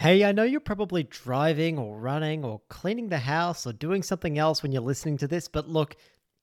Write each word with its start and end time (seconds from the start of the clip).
Hey, 0.00 0.24
I 0.24 0.32
know 0.32 0.44
you're 0.44 0.60
probably 0.60 1.02
driving 1.02 1.76
or 1.76 2.00
running 2.00 2.42
or 2.42 2.62
cleaning 2.70 3.10
the 3.10 3.18
house 3.18 3.66
or 3.66 3.74
doing 3.74 4.02
something 4.02 4.38
else 4.38 4.62
when 4.62 4.72
you're 4.72 4.80
listening 4.80 5.18
to 5.18 5.28
this, 5.28 5.46
but 5.46 5.68
look, 5.68 5.94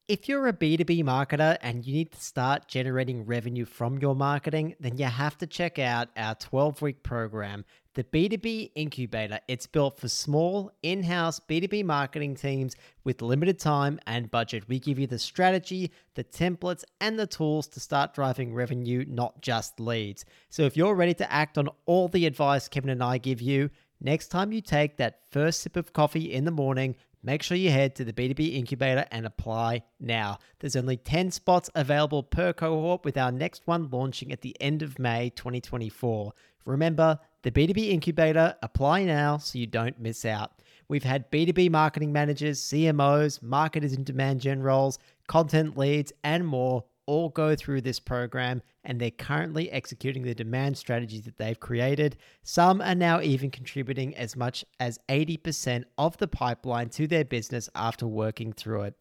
if 0.08 0.30
you're 0.30 0.46
a 0.46 0.54
B2B 0.54 1.04
marketer 1.04 1.58
and 1.64 1.84
you 1.84 1.92
need 1.92 2.12
to 2.12 2.22
start 2.22 2.68
generating 2.68 3.26
revenue 3.26 3.66
from 3.66 3.98
your 3.98 4.14
marketing, 4.14 4.76
then 4.80 5.00
you 5.00 5.06
have 5.06 5.40
to 5.40 5.48
check 5.48 5.80
out 5.80 6.10
our 6.16 6.36
12 6.36 6.84
week 6.84 7.02
program, 7.02 7.66
the 7.98 8.04
B2B 8.04 8.74
Incubator. 8.76 9.40
It's 9.48 9.66
built 9.66 10.00
for 10.00 10.08
small, 10.08 10.72
in 10.84 11.02
house 11.02 11.40
B2B 11.40 11.84
marketing 11.84 12.36
teams 12.36 12.76
with 13.04 13.24
limited 13.24 13.58
time 13.58 14.00
and 14.06 14.30
budget. 14.30 14.70
We 14.70 14.78
give 14.78 15.00
you 15.00 15.08
the 15.08 15.18
strategy, 15.18 15.92
the 16.14 16.24
templates, 16.24 16.84
and 17.02 17.18
the 17.18 17.26
tools 17.26 17.68
to 17.70 17.80
start 17.80 18.14
driving 18.14 18.54
revenue, 18.54 19.04
not 19.08 19.42
just 19.42 19.80
leads. 19.80 20.26
So 20.52 20.62
if 20.62 20.78
you're 20.78 20.94
ready 20.94 21.16
to 21.16 21.34
act 21.34 21.58
on 21.58 21.70
all 21.88 22.08
the 22.08 22.28
advice 22.28 22.68
Kevin 22.68 22.92
and 22.92 23.04
I 23.04 23.18
give 23.18 23.42
you, 23.42 23.72
next 24.00 24.28
time 24.28 24.52
you 24.52 24.62
take 24.62 24.98
that 24.98 25.22
first 25.32 25.62
sip 25.62 25.76
of 25.76 25.92
coffee 25.92 26.32
in 26.32 26.46
the 26.46 26.52
morning, 26.52 26.96
Make 27.24 27.44
sure 27.44 27.58
you 27.58 27.72
head 27.72 27.96
to 27.96 28.06
the 28.06 28.14
B2B 28.14 28.56
Incubator 28.56 29.06
and 29.12 29.26
apply 29.26 29.84
now. 30.00 30.38
There's 30.60 30.76
only 30.76 30.96
10 30.96 31.32
spots 31.32 31.70
available 31.76 32.24
per 32.24 32.54
cohort, 32.54 33.04
with 33.04 33.18
our 33.18 33.32
next 33.34 33.64
one 33.66 33.90
launching 33.90 34.32
at 34.32 34.42
the 34.42 34.56
end 34.62 34.82
of 34.82 34.98
May 35.00 35.32
2024. 35.32 36.32
Remember, 36.68 37.18
the 37.44 37.52
B2B 37.52 37.90
Incubator, 37.90 38.56
apply 38.62 39.06
now 39.06 39.38
so 39.38 39.58
you 39.58 39.68
don't 39.68 40.00
miss 40.00 40.26
out. 40.26 40.62
We've 40.90 41.04
had 41.04 41.32
B2B 41.32 41.72
marketing 41.72 42.12
managers, 42.12 42.60
CMOs, 42.60 43.42
marketers 43.42 43.94
in 43.94 44.04
demand 44.04 44.42
gen 44.42 44.62
roles, 44.62 45.00
content 45.28 45.78
leads, 45.78 46.12
and 46.24 46.46
more 46.46 46.84
all 47.06 47.30
go 47.30 47.56
through 47.56 47.80
this 47.80 48.02
program 48.02 48.62
and 48.84 49.00
they're 49.00 49.12
currently 49.12 49.72
executing 49.72 50.24
the 50.24 50.36
demand 50.36 50.78
strategies 50.78 51.22
that 51.22 51.38
they've 51.38 51.60
created. 51.60 52.18
Some 52.44 52.82
are 52.82 52.96
now 52.96 53.22
even 53.22 53.50
contributing 53.50 54.14
as 54.18 54.36
much 54.36 54.66
as 54.82 55.00
80% 55.08 55.86
of 55.98 56.18
the 56.18 56.28
pipeline 56.28 56.90
to 56.90 57.08
their 57.08 57.24
business 57.24 57.70
after 57.76 58.06
working 58.06 58.52
through 58.52 58.84
it. 58.84 58.96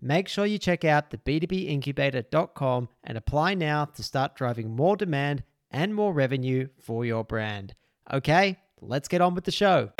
Make 0.00 0.26
sure 0.26 0.46
you 0.46 0.58
check 0.58 0.84
out 0.84 1.10
the 1.10 1.18
b2bincubator.com 1.18 2.88
and 3.04 3.16
apply 3.16 3.54
now 3.54 3.84
to 3.84 4.02
start 4.02 4.34
driving 4.34 4.74
more 4.74 4.96
demand 4.96 5.44
and 5.74 5.92
more 5.92 6.12
revenue 6.12 6.68
for 6.80 7.04
your 7.04 7.24
brand. 7.24 7.74
Okay, 8.12 8.60
let's 8.80 9.08
get 9.08 9.20
on 9.20 9.34
with 9.34 9.42
the 9.42 9.50
show. 9.50 9.90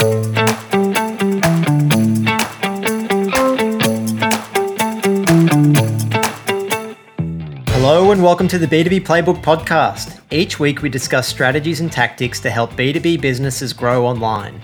Hello, 7.72 8.12
and 8.12 8.22
welcome 8.22 8.46
to 8.46 8.56
the 8.56 8.68
B2B 8.68 9.00
Playbook 9.00 9.42
podcast. 9.42 10.20
Each 10.30 10.60
week, 10.60 10.80
we 10.80 10.88
discuss 10.88 11.26
strategies 11.26 11.80
and 11.80 11.90
tactics 11.90 12.38
to 12.40 12.50
help 12.50 12.70
B2B 12.74 13.20
businesses 13.20 13.72
grow 13.72 14.06
online. 14.06 14.60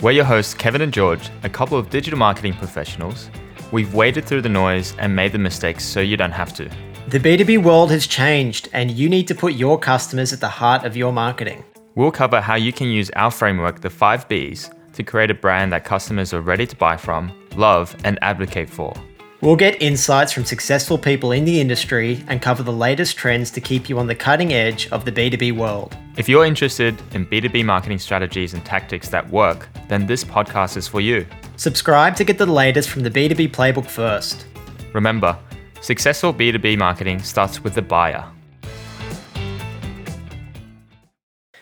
We're 0.00 0.12
your 0.12 0.24
hosts, 0.24 0.54
Kevin 0.54 0.82
and 0.82 0.92
George, 0.92 1.28
a 1.42 1.48
couple 1.48 1.76
of 1.76 1.90
digital 1.90 2.18
marketing 2.18 2.54
professionals. 2.54 3.30
We've 3.72 3.92
waded 3.94 4.26
through 4.26 4.42
the 4.42 4.48
noise 4.48 4.94
and 4.98 5.16
made 5.16 5.32
the 5.32 5.38
mistakes 5.38 5.84
so 5.84 5.98
you 6.00 6.16
don't 6.16 6.30
have 6.30 6.54
to. 6.54 6.70
The 7.08 7.18
B2B 7.18 7.62
world 7.62 7.90
has 7.90 8.06
changed, 8.06 8.68
and 8.72 8.90
you 8.90 9.08
need 9.08 9.26
to 9.28 9.34
put 9.34 9.54
your 9.54 9.78
customers 9.78 10.32
at 10.32 10.40
the 10.40 10.48
heart 10.48 10.84
of 10.84 10.96
your 10.96 11.12
marketing. 11.12 11.64
We'll 11.94 12.12
cover 12.12 12.40
how 12.40 12.54
you 12.54 12.72
can 12.72 12.88
use 12.88 13.10
our 13.10 13.30
framework, 13.30 13.80
the 13.80 13.90
5 13.90 14.28
Bs, 14.28 14.72
to 14.94 15.02
create 15.02 15.30
a 15.30 15.34
brand 15.34 15.72
that 15.72 15.84
customers 15.84 16.32
are 16.32 16.40
ready 16.40 16.66
to 16.66 16.76
buy 16.76 16.96
from, 16.96 17.32
love, 17.56 17.94
and 18.04 18.18
advocate 18.22 18.70
for. 18.70 18.94
We'll 19.40 19.56
get 19.56 19.82
insights 19.82 20.32
from 20.32 20.44
successful 20.44 20.96
people 20.96 21.32
in 21.32 21.44
the 21.44 21.60
industry 21.60 22.24
and 22.28 22.40
cover 22.40 22.62
the 22.62 22.72
latest 22.72 23.16
trends 23.16 23.50
to 23.50 23.60
keep 23.60 23.88
you 23.88 23.98
on 23.98 24.06
the 24.06 24.14
cutting 24.14 24.52
edge 24.52 24.88
of 24.90 25.04
the 25.04 25.10
B2B 25.10 25.56
world. 25.56 25.96
If 26.16 26.28
you're 26.28 26.46
interested 26.46 26.96
in 27.12 27.26
B2B 27.26 27.64
marketing 27.64 27.98
strategies 27.98 28.54
and 28.54 28.64
tactics 28.64 29.08
that 29.08 29.28
work, 29.28 29.68
then 29.88 30.06
this 30.06 30.22
podcast 30.22 30.76
is 30.76 30.86
for 30.86 31.00
you. 31.00 31.26
Subscribe 31.56 32.14
to 32.16 32.24
get 32.24 32.38
the 32.38 32.46
latest 32.46 32.88
from 32.88 33.02
the 33.02 33.10
B2B 33.10 33.50
playbook 33.50 33.86
first. 33.86 34.46
Remember, 34.92 35.36
successful 35.82 36.32
B2B 36.32 36.78
marketing 36.78 37.22
starts 37.22 37.62
with 37.62 37.74
the 37.74 37.82
buyer. 37.82 38.24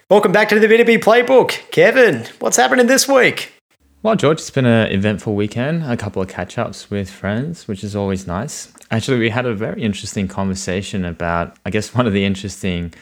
Welcome 0.09 0.33
back 0.33 0.49
to 0.51 0.59
the 0.59 0.67
B2B 0.67 0.99
playbook. 0.99 1.71
Kevin, 1.71 2.27
what's 2.39 2.57
happening 2.57 2.87
this 2.87 3.09
week? 3.09 3.53
Well, 4.03 4.17
George, 4.17 4.39
it's 4.39 4.51
been 4.51 4.67
an 4.67 4.91
eventful 4.91 5.35
weekend, 5.35 5.85
a 5.85 5.97
couple 5.97 6.23
of 6.23 6.29
catch 6.29 6.57
ups 6.59 6.91
with 6.91 7.11
friends, 7.11 7.69
which 7.69 7.85
is 7.85 7.95
always 7.95 8.27
nice. 8.27 8.73
Actually, 8.91 9.19
we 9.19 9.31
had 9.31 9.47
a 9.47 9.55
very 9.55 9.83
interesting 9.83 10.27
conversation 10.27 11.05
about, 11.05 11.57
I 11.67 11.71
guess, 11.71 11.95
one 11.95 12.07
of 12.07 12.13
the 12.13 12.25
interesting 12.25 12.93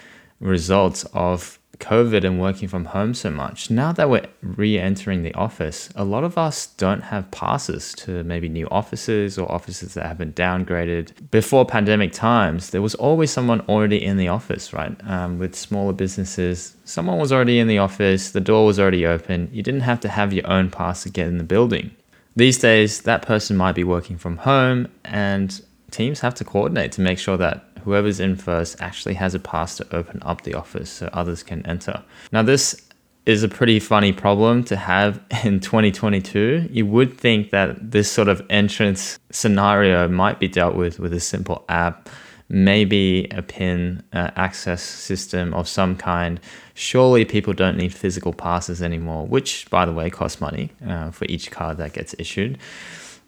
results 0.41 1.05
of 1.15 1.59
COVID 1.78 2.25
and 2.25 2.41
working 2.41 2.69
from 2.69 2.87
home 2.87 3.15
so 3.15 3.31
much, 3.31 3.71
now 3.71 3.93
that 3.93 4.11
we're 4.11 4.27
re 4.43 4.78
entering 4.78 5.22
the 5.22 5.34
office, 5.34 5.91
a 5.94 6.05
lot 6.05 6.25
of 6.25 6.37
us 6.37 6.66
don't 6.66 7.03
have 7.03 7.31
passes 7.31 7.93
to 7.94 8.25
maybe 8.25 8.49
new 8.49 8.69
offices 8.71 9.39
or 9.39 9.50
offices 9.50 9.94
that 9.94 10.06
have 10.06 10.19
been 10.19 10.33
downgraded. 10.33 11.12
Before 11.31 11.65
pandemic 11.65 12.12
times, 12.12 12.71
there 12.71 12.83
was 12.83 12.94
always 12.97 13.31
someone 13.31 13.61
already 13.62 14.03
in 14.03 14.17
the 14.17 14.28
office, 14.28 14.72
right? 14.72 14.97
Um, 15.09 15.38
with 15.38 15.55
smaller 15.55 15.93
businesses, 15.93 16.77
someone 16.84 17.19
was 17.19 17.33
already 17.33 17.59
in 17.59 17.69
the 17.69 17.78
office, 17.78 18.33
the 18.33 18.41
door 18.41 18.67
was 18.67 18.78
already 18.81 19.06
open. 19.06 19.49
You 19.53 19.62
didn't 19.62 19.83
have 19.83 20.00
to 20.00 20.09
have 20.09 20.33
your 20.33 20.47
own 20.47 20.71
pass 20.71 21.05
to 21.05 21.11
get 21.11 21.28
in 21.28 21.38
the 21.38 21.44
building. 21.44 21.91
These 22.37 22.59
days, 22.59 23.03
that 23.03 23.22
person 23.22 23.56
might 23.56 23.75
be 23.75 23.84
working 23.84 24.17
from 24.17 24.37
home, 24.37 24.88
and 25.05 25.61
teams 25.91 26.21
have 26.21 26.34
to 26.37 26.44
coordinate 26.44 26.93
to 26.93 27.00
make 27.00 27.19
sure 27.19 27.37
that 27.37 27.68
whoever's 27.88 28.21
in 28.21 28.37
first 28.37 28.76
actually 28.81 29.15
has 29.15 29.34
a 29.34 29.38
pass 29.38 29.78
to 29.78 29.97
open 29.97 30.21
up 30.22 30.43
the 30.43 30.53
office 30.53 30.91
so 30.91 31.09
others 31.15 31.43
can 31.43 31.65
enter. 31.65 32.03
Now, 32.31 32.43
this 32.43 32.87
is 33.25 33.43
a 33.43 33.49
pretty 33.49 33.81
funny 33.81 34.12
problem 34.12 34.62
to 34.65 34.76
have 34.76 35.22
in 35.44 35.59
2022. 35.59 36.69
You 36.71 36.84
would 36.84 37.19
think 37.19 37.49
that 37.50 37.91
this 37.91 38.12
sort 38.12 38.28
of 38.28 38.44
entrance 38.50 39.19
scenario 39.31 40.06
might 40.06 40.38
be 40.38 40.49
dealt 40.49 40.75
with 40.75 41.00
with 41.00 41.15
a 41.15 41.21
simple 41.21 41.65
app, 41.71 42.10
maybe 42.50 43.26
a 43.31 43.41
PIN 43.41 44.03
uh, 44.12 44.32
access 44.37 44.82
system 44.82 45.55
of 45.55 45.66
some 45.66 45.97
kind. 45.97 46.38
Surely 46.75 47.25
people 47.25 47.55
don't 47.55 47.78
need 47.78 47.94
physical 47.94 48.34
passes 48.34 48.82
anymore, 48.82 49.26
which, 49.26 49.69
by 49.70 49.87
the 49.87 49.94
way, 49.94 50.10
costs 50.10 50.43
money 50.43 50.72
uh, 50.87 51.10
for 51.10 51.25
each 51.25 51.50
card 51.50 51.78
that 51.78 51.94
gets 51.94 52.15
issued. 52.19 52.59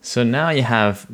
So 0.03 0.23
now 0.23 0.51
you 0.51 0.63
have 0.63 1.07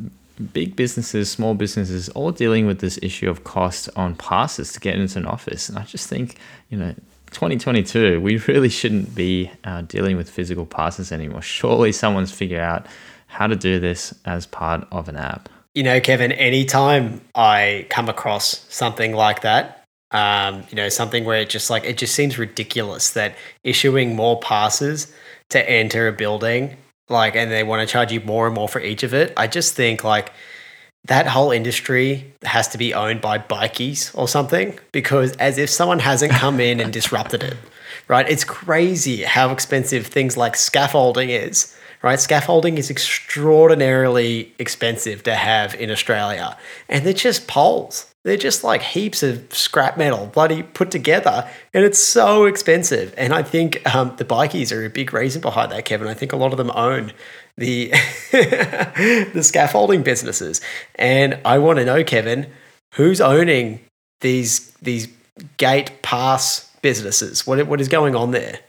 big 0.53 0.75
businesses, 0.75 1.29
small 1.29 1.53
businesses, 1.53 2.09
all 2.09 2.31
dealing 2.31 2.65
with 2.65 2.79
this 2.79 2.99
issue 3.01 3.29
of 3.29 3.43
cost 3.43 3.89
on 3.95 4.15
passes 4.15 4.73
to 4.73 4.79
get 4.79 4.95
into 4.95 5.19
an 5.19 5.25
office. 5.25 5.69
And 5.69 5.77
I 5.77 5.83
just 5.83 6.07
think, 6.07 6.37
you 6.69 6.77
know, 6.77 6.93
2022, 7.31 8.21
we 8.21 8.37
really 8.37 8.69
shouldn't 8.69 9.13
be 9.15 9.51
uh, 9.63 9.81
dealing 9.81 10.17
with 10.17 10.29
physical 10.29 10.65
passes 10.65 11.11
anymore. 11.11 11.41
Surely 11.41 11.91
someone's 11.91 12.31
figured 12.31 12.61
out 12.61 12.85
how 13.27 13.47
to 13.47 13.55
do 13.55 13.79
this 13.79 14.13
as 14.25 14.45
part 14.45 14.87
of 14.91 15.09
an 15.09 15.17
app. 15.17 15.49
You 15.75 15.83
know, 15.83 15.99
Kevin, 15.99 16.31
anytime 16.31 17.21
I 17.35 17.85
come 17.89 18.09
across 18.09 18.65
something 18.69 19.13
like 19.13 19.41
that, 19.41 19.83
um, 20.11 20.63
you 20.69 20.75
know, 20.75 20.89
something 20.89 21.25
where 21.25 21.41
it 21.41 21.49
just 21.49 21.69
like, 21.69 21.83
it 21.83 21.97
just 21.97 22.15
seems 22.15 22.37
ridiculous 22.37 23.11
that 23.11 23.35
issuing 23.63 24.15
more 24.15 24.39
passes 24.39 25.13
to 25.49 25.69
enter 25.69 26.07
a 26.07 26.13
building 26.13 26.77
like 27.09 27.35
and 27.35 27.51
they 27.51 27.63
want 27.63 27.87
to 27.87 27.91
charge 27.91 28.11
you 28.11 28.21
more 28.21 28.45
and 28.45 28.55
more 28.55 28.67
for 28.67 28.81
each 28.81 29.03
of 29.03 29.13
it. 29.13 29.33
I 29.37 29.47
just 29.47 29.75
think 29.75 30.03
like 30.03 30.31
that 31.05 31.27
whole 31.27 31.51
industry 31.51 32.33
has 32.43 32.67
to 32.69 32.77
be 32.77 32.93
owned 32.93 33.21
by 33.21 33.39
bikies 33.39 34.15
or 34.17 34.27
something 34.27 34.77
because 34.91 35.31
as 35.37 35.57
if 35.57 35.69
someone 35.69 35.99
hasn't 35.99 36.31
come 36.43 36.59
in 36.59 36.79
and 36.79 36.91
disrupted 36.91 37.43
it 37.43 37.57
right? 38.07 38.29
It's 38.29 38.45
crazy 38.45 39.23
how 39.23 39.51
expensive 39.51 40.07
things 40.07 40.37
like 40.37 40.55
scaffolding 40.55 41.29
is 41.29 41.73
right? 42.03 42.19
Scaffolding 42.19 42.77
is 42.77 42.91
extraordinarily 42.91 44.53
expensive 44.59 45.23
to 45.23 45.35
have 45.35 45.73
in 45.75 45.89
australia 45.89 46.57
and 46.89 47.05
they're 47.05 47.13
just 47.13 47.47
poles 47.47 48.06
they're 48.23 48.37
just 48.37 48.63
like 48.63 48.81
heaps 48.81 49.23
of 49.23 49.53
scrap 49.53 49.97
metal, 49.97 50.27
bloody 50.27 50.63
put 50.63 50.91
together, 50.91 51.49
and 51.73 51.85
it's 51.85 51.99
so 51.99 52.45
expensive. 52.45 53.13
And 53.17 53.33
I 53.33 53.43
think 53.43 53.81
um, 53.95 54.13
the 54.17 54.25
bikies 54.25 54.75
are 54.75 54.85
a 54.85 54.89
big 54.89 55.13
reason 55.13 55.41
behind 55.41 55.71
that, 55.71 55.85
Kevin. 55.85 56.07
I 56.07 56.13
think 56.13 56.33
a 56.33 56.37
lot 56.37 56.51
of 56.51 56.57
them 56.57 56.71
own 56.71 57.13
the 57.57 57.89
the 58.31 59.41
scaffolding 59.43 60.03
businesses, 60.03 60.61
and 60.95 61.39
I 61.45 61.57
want 61.59 61.79
to 61.79 61.85
know, 61.85 62.03
Kevin, 62.03 62.47
who's 62.95 63.21
owning 63.21 63.79
these 64.21 64.71
these 64.81 65.07
gate 65.57 66.01
pass 66.01 66.71
businesses? 66.81 67.47
What 67.47 67.65
what 67.67 67.81
is 67.81 67.87
going 67.87 68.15
on 68.15 68.31
there? 68.31 68.59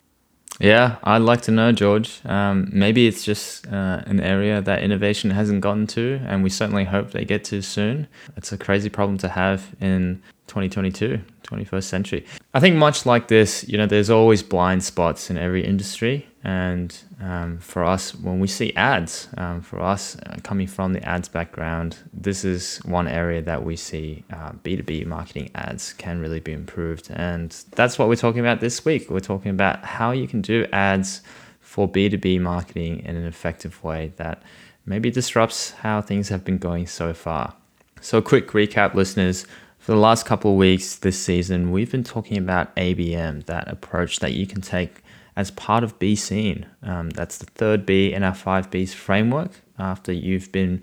Yeah, 0.59 0.97
I'd 1.05 1.23
like 1.23 1.43
to 1.43 1.51
know, 1.53 1.73
George. 1.73 2.21
Um, 2.25 2.69
maybe 2.73 3.07
it's 3.07 3.25
just 3.25 3.67
uh, 3.69 4.03
an 4.07 4.21
area 4.21 4.61
that 4.61 4.83
innovation 4.83 5.31
hasn't 5.31 5.61
gotten 5.61 5.87
to, 5.89 6.21
and 6.27 6.43
we 6.43 6.51
certainly 6.51 6.85
hope 6.85 7.13
they 7.13 7.25
get 7.25 7.45
to 7.45 7.63
soon. 7.63 8.09
It's 8.37 8.53
a 8.53 8.59
crazy 8.59 8.89
problem 8.89 9.19
to 9.19 9.29
have 9.29 9.75
in 9.81 10.21
2022, 10.49 11.21
21st 11.45 11.85
century. 11.85 12.27
I 12.55 12.61
think 12.61 12.77
much 12.77 13.07
like 13.07 13.29
this, 13.29 13.69
you 13.69 13.79
know, 13.79 13.87
there's 13.87 14.11
always 14.11 14.43
blind 14.43 14.83
spots 14.83 15.31
in 15.31 15.39
every 15.39 15.65
industry. 15.65 16.28
And 16.45 16.97
um, 17.21 17.59
for 17.59 17.85
us, 17.85 18.15
when 18.15 18.39
we 18.39 18.47
see 18.47 18.73
ads, 18.75 19.29
um, 19.37 19.61
for 19.61 19.81
us 19.81 20.17
uh, 20.17 20.37
coming 20.45 20.69
from 20.69 20.93
the 20.93 21.05
ads 21.05 21.29
background, 21.29 21.99
this 22.13 22.45
is 22.45 22.79
one 22.85 23.09
area 23.09 23.43
that 23.43 23.65
we 23.65 23.75
see 23.75 24.25
uh, 24.33 24.53
B2B 24.53 25.05
marketing 25.07 25.51
ads 25.55 25.93
can 25.95 26.21
really 26.21 26.39
be 26.39 26.53
improved. 26.53 27.11
And 27.11 27.51
that's 27.73 27.99
what 27.99 28.09
we're 28.09 28.17
talking 28.17 28.41
about 28.41 28.61
this 28.61 28.85
week. 28.85 29.11
We're 29.11 29.21
talking 29.21 29.51
about 29.51 29.85
how 29.85 30.13
you 30.13 30.29
can 30.29 30.41
do 30.41 30.65
ads 30.73 31.23
for 31.61 31.89
B2B 31.89 32.41
marketing 32.41 33.01
in 33.05 33.17
an 33.17 33.27
effective 33.27 33.83
way 33.83 34.13
that 34.17 34.43
maybe 34.87 35.11
disrupts 35.11 35.73
how 35.73 36.01
things 36.01 36.29
have 36.29 36.45
been 36.45 36.59
going 36.59 36.87
so 36.87 37.13
far. 37.13 37.55
So, 38.01 38.23
quick 38.23 38.49
recap, 38.49 38.95
listeners. 38.95 39.45
For 39.79 39.93
the 39.93 39.99
last 39.99 40.27
couple 40.27 40.53
of 40.53 40.57
weeks 40.57 40.97
this 40.97 41.19
season, 41.19 41.73
we've 41.73 41.91
been 41.91 42.05
talking 42.05 42.37
about 42.37 42.75
ABM, 42.77 43.47
that 43.47 43.69
approach 43.69 44.19
that 44.21 44.35
you 44.35 44.47
can 44.47 44.61
take 44.61 45.03
as 45.39 45.53
part 45.53 45.85
of 45.85 45.97
Be 46.01 46.17
Seen. 46.17 46.67
Um, 46.83 47.11
that's 47.11 47.39
the 47.39 47.47
third 47.47 47.87
B 47.87 48.13
in 48.13 48.25
our 48.25 48.35
five 48.35 48.71
Bs 48.71 48.93
framework. 48.93 49.53
After 49.79 50.13
you've 50.13 50.51
been 50.51 50.83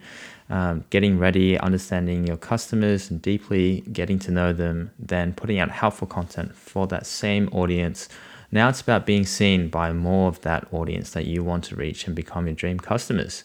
um, 0.49 0.85
getting 0.89 1.19
ready, 1.19 1.59
understanding 1.59 2.25
your 2.25 2.37
customers, 2.37 3.11
and 3.11 3.21
deeply 3.21 3.81
getting 3.91 4.17
to 4.19 4.31
know 4.31 4.53
them, 4.53 4.91
then 4.97 5.33
putting 5.33 5.59
out 5.59 5.71
helpful 5.71 6.07
content 6.07 6.55
for 6.55 6.87
that 6.87 7.05
same 7.05 7.49
audience. 7.51 8.07
Now 8.49 8.69
it's 8.69 8.79
about 8.79 9.05
being 9.05 9.25
seen 9.25 9.67
by 9.67 9.91
more 9.91 10.29
of 10.29 10.39
that 10.41 10.71
audience 10.71 11.09
that 11.11 11.25
you 11.25 11.43
want 11.43 11.65
to 11.65 11.75
reach 11.75 12.07
and 12.07 12.15
become 12.15 12.47
your 12.47 12.55
dream 12.55 12.79
customers. 12.79 13.43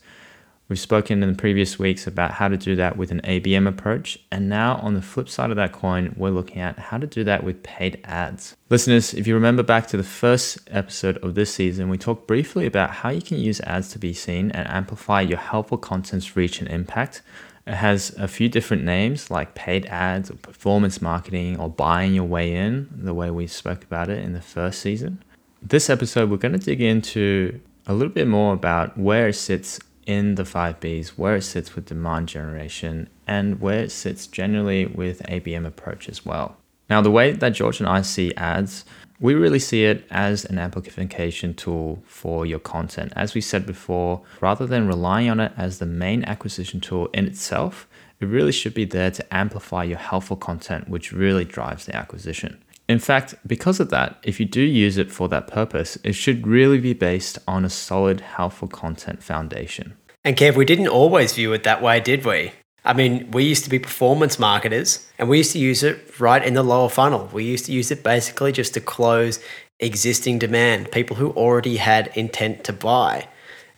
We've 0.70 0.78
spoken 0.78 1.20
in 1.20 1.28
the 1.28 1.36
previous 1.36 1.80
weeks 1.80 2.06
about 2.06 2.30
how 2.30 2.46
to 2.46 2.56
do 2.56 2.76
that 2.76 2.96
with 2.96 3.10
an 3.10 3.22
ABM 3.22 3.66
approach. 3.66 4.20
And 4.30 4.48
now, 4.48 4.76
on 4.76 4.94
the 4.94 5.02
flip 5.02 5.28
side 5.28 5.50
of 5.50 5.56
that 5.56 5.72
coin, 5.72 6.14
we're 6.16 6.30
looking 6.30 6.62
at 6.62 6.78
how 6.78 6.96
to 6.96 7.08
do 7.08 7.24
that 7.24 7.42
with 7.42 7.64
paid 7.64 8.00
ads. 8.04 8.54
Listeners, 8.68 9.12
if 9.12 9.26
you 9.26 9.34
remember 9.34 9.64
back 9.64 9.88
to 9.88 9.96
the 9.96 10.04
first 10.04 10.60
episode 10.70 11.18
of 11.24 11.34
this 11.34 11.52
season, 11.52 11.88
we 11.88 11.98
talked 11.98 12.28
briefly 12.28 12.66
about 12.66 12.90
how 12.90 13.08
you 13.08 13.20
can 13.20 13.38
use 13.38 13.60
ads 13.62 13.88
to 13.88 13.98
be 13.98 14.12
seen 14.12 14.52
and 14.52 14.68
amplify 14.68 15.22
your 15.22 15.38
helpful 15.38 15.76
content's 15.76 16.36
reach 16.36 16.60
and 16.60 16.70
impact. 16.70 17.20
It 17.66 17.74
has 17.74 18.14
a 18.16 18.28
few 18.28 18.48
different 18.48 18.84
names 18.84 19.28
like 19.28 19.56
paid 19.56 19.86
ads 19.86 20.30
or 20.30 20.34
performance 20.34 21.02
marketing 21.02 21.58
or 21.58 21.68
buying 21.68 22.14
your 22.14 22.24
way 22.26 22.54
in, 22.54 22.88
the 22.92 23.12
way 23.12 23.32
we 23.32 23.48
spoke 23.48 23.82
about 23.82 24.08
it 24.08 24.22
in 24.22 24.34
the 24.34 24.40
first 24.40 24.80
season. 24.80 25.20
This 25.60 25.90
episode, 25.90 26.30
we're 26.30 26.36
going 26.36 26.56
to 26.56 26.58
dig 26.58 26.80
into 26.80 27.60
a 27.88 27.92
little 27.92 28.12
bit 28.12 28.28
more 28.28 28.54
about 28.54 28.96
where 28.96 29.26
it 29.26 29.34
sits 29.34 29.80
in 30.10 30.34
the 30.34 30.44
five 30.44 30.80
Bs, 30.80 31.10
where 31.10 31.36
it 31.36 31.42
sits 31.42 31.76
with 31.76 31.86
demand 31.86 32.26
generation, 32.26 33.08
and 33.28 33.60
where 33.60 33.78
it 33.84 33.92
sits 33.92 34.26
generally 34.26 34.84
with 34.84 35.22
ABM 35.28 35.64
approach 35.64 36.08
as 36.08 36.26
well. 36.26 36.56
Now, 36.88 37.00
the 37.00 37.12
way 37.12 37.30
that 37.30 37.50
George 37.50 37.78
and 37.78 37.88
I 37.88 38.02
see 38.02 38.34
ads, 38.34 38.84
we 39.20 39.34
really 39.34 39.60
see 39.60 39.84
it 39.84 40.04
as 40.10 40.44
an 40.44 40.58
amplification 40.58 41.54
tool 41.54 42.02
for 42.06 42.44
your 42.44 42.58
content. 42.58 43.12
As 43.14 43.34
we 43.34 43.40
said 43.40 43.64
before, 43.64 44.22
rather 44.40 44.66
than 44.66 44.88
relying 44.88 45.30
on 45.30 45.38
it 45.38 45.52
as 45.56 45.78
the 45.78 45.86
main 45.86 46.24
acquisition 46.24 46.80
tool 46.80 47.06
in 47.14 47.26
itself, 47.26 47.86
it 48.18 48.26
really 48.26 48.50
should 48.50 48.74
be 48.74 48.86
there 48.86 49.12
to 49.12 49.34
amplify 49.34 49.84
your 49.84 49.98
helpful 49.98 50.36
content, 50.36 50.88
which 50.88 51.12
really 51.12 51.44
drives 51.44 51.86
the 51.86 51.94
acquisition. 51.94 52.60
In 52.90 52.98
fact, 52.98 53.36
because 53.46 53.78
of 53.78 53.90
that, 53.90 54.18
if 54.24 54.40
you 54.40 54.46
do 54.46 54.60
use 54.60 54.96
it 54.96 55.12
for 55.12 55.28
that 55.28 55.46
purpose, 55.46 55.96
it 56.02 56.14
should 56.14 56.44
really 56.44 56.80
be 56.80 56.92
based 56.92 57.38
on 57.46 57.64
a 57.64 57.70
solid, 57.70 58.20
helpful 58.20 58.66
content 58.66 59.22
foundation. 59.22 59.94
And 60.22 60.36
Kev, 60.36 60.54
we 60.54 60.66
didn't 60.66 60.88
always 60.88 61.32
view 61.32 61.52
it 61.54 61.64
that 61.64 61.80
way, 61.80 61.98
did 61.98 62.26
we? 62.26 62.52
I 62.84 62.92
mean, 62.92 63.30
we 63.30 63.44
used 63.44 63.64
to 63.64 63.70
be 63.70 63.78
performance 63.78 64.38
marketers 64.38 65.06
and 65.18 65.28
we 65.28 65.38
used 65.38 65.52
to 65.52 65.58
use 65.58 65.82
it 65.82 66.20
right 66.20 66.42
in 66.42 66.54
the 66.54 66.62
lower 66.62 66.88
funnel. 66.88 67.28
We 67.32 67.44
used 67.44 67.66
to 67.66 67.72
use 67.72 67.90
it 67.90 68.02
basically 68.02 68.52
just 68.52 68.74
to 68.74 68.80
close 68.80 69.42
existing 69.78 70.38
demand, 70.38 70.92
people 70.92 71.16
who 71.16 71.30
already 71.30 71.76
had 71.78 72.10
intent 72.14 72.64
to 72.64 72.72
buy. 72.72 73.28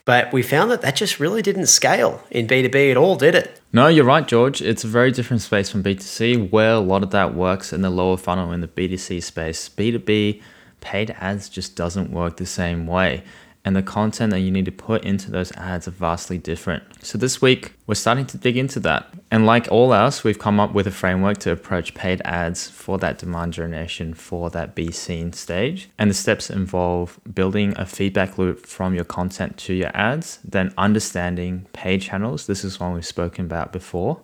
But 0.05 0.33
we 0.33 0.43
found 0.43 0.73
that 0.73 0.83
that 0.83 0.97
just 0.97 1.21
really 1.21 1.43
didn't 1.43 1.67
scale 1.67 2.25
in 2.29 2.49
B2B 2.49 2.91
at 2.91 2.97
all, 2.97 3.15
did 3.15 3.37
it? 3.37 3.61
No, 3.73 3.87
you're 3.87 4.05
right, 4.05 4.27
George. 4.27 4.61
It's 4.61 4.83
a 4.83 4.89
very 4.89 5.13
different 5.13 5.43
space 5.43 5.71
from 5.71 5.85
B2C 5.85 6.51
where 6.51 6.73
a 6.73 6.81
lot 6.81 7.05
of 7.05 7.11
that 7.11 7.35
works 7.35 7.73
in 7.73 7.83
the 7.83 7.91
lower 7.91 8.17
funnel 8.17 8.51
in 8.51 8.61
the 8.61 8.69
B2C 8.69 9.23
space. 9.23 9.69
B2B 9.69 10.43
paid 10.81 11.15
ads 11.21 11.49
just 11.49 11.77
doesn't 11.77 12.11
work 12.11 12.37
the 12.37 12.47
same 12.47 12.89
way 12.89 13.23
and 13.65 13.77
the 13.77 13.83
content 13.83 14.33
that 14.33 14.41
you 14.41 14.51
need 14.51 14.65
to 14.65 14.73
put 14.73 15.05
into 15.05 15.31
those 15.31 15.53
ads 15.53 15.87
are 15.87 15.93
vastly 15.93 16.37
different. 16.37 16.83
So 17.05 17.17
this 17.17 17.41
week, 17.41 17.75
we're 17.87 17.95
starting 17.95 18.27
to 18.27 18.39
dig 18.39 18.57
into 18.57 18.81
that. 18.81 19.13
And 19.31 19.47
like 19.47 19.71
all 19.71 19.95
else, 19.95 20.25
we've 20.25 20.39
come 20.39 20.59
up 20.59 20.73
with 20.73 20.87
a 20.87 20.91
framework 20.91 21.39
to 21.39 21.53
approach 21.53 21.95
paid 21.95 22.21
ads 22.25 22.69
for 22.69 22.99
that 22.99 23.19
demand 23.19 23.53
generation 23.53 24.15
for 24.15 24.51
that 24.51 24.75
be 24.75 24.91
seen 24.91 25.33
stage. 25.33 25.89
And 25.99 26.11
the 26.11 26.15
steps 26.15 26.51
involve 26.51 27.21
building 27.33 27.75
a 27.77 27.87
feedback 27.87 28.37
loop 28.37 28.67
from 28.67 28.95
your 28.95 29.05
content 29.05 29.57
to 29.59 29.75
your 29.75 29.91
ads, 29.95 30.41
then 30.45 30.75
understanding 30.77 31.67
paid 31.73 32.03
channels. 32.03 32.47
This 32.47 32.65
is 32.65 32.81
one 32.81 32.95
we've 32.95 33.07
spoken 33.07 33.45
about 33.45 33.73
before 33.73 34.23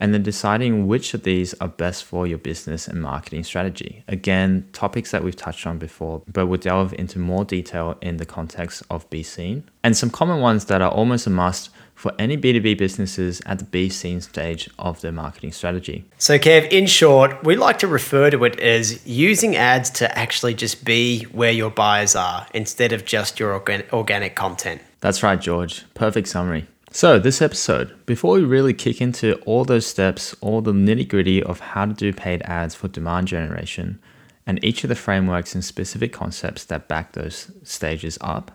and 0.00 0.14
then 0.14 0.22
deciding 0.22 0.86
which 0.86 1.14
of 1.14 1.22
these 1.22 1.54
are 1.54 1.68
best 1.68 2.04
for 2.04 2.26
your 2.26 2.38
business 2.38 2.88
and 2.88 3.02
marketing 3.02 3.44
strategy. 3.44 4.04
Again, 4.08 4.68
topics 4.72 5.10
that 5.10 5.24
we've 5.24 5.36
touched 5.36 5.66
on 5.66 5.78
before, 5.78 6.22
but 6.32 6.46
we'll 6.46 6.58
delve 6.60 6.94
into 6.94 7.18
more 7.18 7.44
detail 7.44 7.96
in 8.00 8.18
the 8.18 8.26
context 8.26 8.82
of 8.90 9.08
Be 9.10 9.22
Seen. 9.22 9.64
And 9.82 9.96
some 9.96 10.10
common 10.10 10.40
ones 10.40 10.66
that 10.66 10.82
are 10.82 10.90
almost 10.90 11.26
a 11.26 11.30
must 11.30 11.70
for 11.94 12.12
any 12.16 12.36
B2B 12.36 12.78
businesses 12.78 13.42
at 13.44 13.58
the 13.58 13.64
Be 13.64 13.88
Seen 13.88 14.20
stage 14.20 14.70
of 14.78 15.00
their 15.00 15.10
marketing 15.10 15.50
strategy. 15.50 16.04
So, 16.18 16.38
Kev, 16.38 16.70
in 16.70 16.86
short, 16.86 17.42
we 17.42 17.56
like 17.56 17.80
to 17.80 17.88
refer 17.88 18.30
to 18.30 18.44
it 18.44 18.60
as 18.60 19.04
using 19.04 19.56
ads 19.56 19.90
to 19.90 20.16
actually 20.16 20.54
just 20.54 20.84
be 20.84 21.24
where 21.24 21.50
your 21.50 21.70
buyers 21.70 22.14
are 22.14 22.46
instead 22.54 22.92
of 22.92 23.04
just 23.04 23.40
your 23.40 23.52
organic 23.92 24.36
content. 24.36 24.80
That's 25.00 25.24
right, 25.24 25.40
George. 25.40 25.84
Perfect 25.94 26.28
summary. 26.28 26.68
So, 26.90 27.18
this 27.18 27.42
episode, 27.42 27.94
before 28.06 28.34
we 28.34 28.44
really 28.44 28.72
kick 28.72 29.02
into 29.02 29.34
all 29.40 29.64
those 29.64 29.86
steps, 29.86 30.34
all 30.40 30.62
the 30.62 30.72
nitty 30.72 31.06
gritty 31.06 31.42
of 31.42 31.60
how 31.60 31.84
to 31.84 31.92
do 31.92 32.14
paid 32.14 32.40
ads 32.42 32.74
for 32.74 32.88
demand 32.88 33.28
generation, 33.28 34.00
and 34.46 34.62
each 34.64 34.84
of 34.84 34.88
the 34.88 34.96
frameworks 34.96 35.54
and 35.54 35.62
specific 35.62 36.14
concepts 36.14 36.64
that 36.64 36.88
back 36.88 37.12
those 37.12 37.50
stages 37.62 38.16
up, 38.22 38.50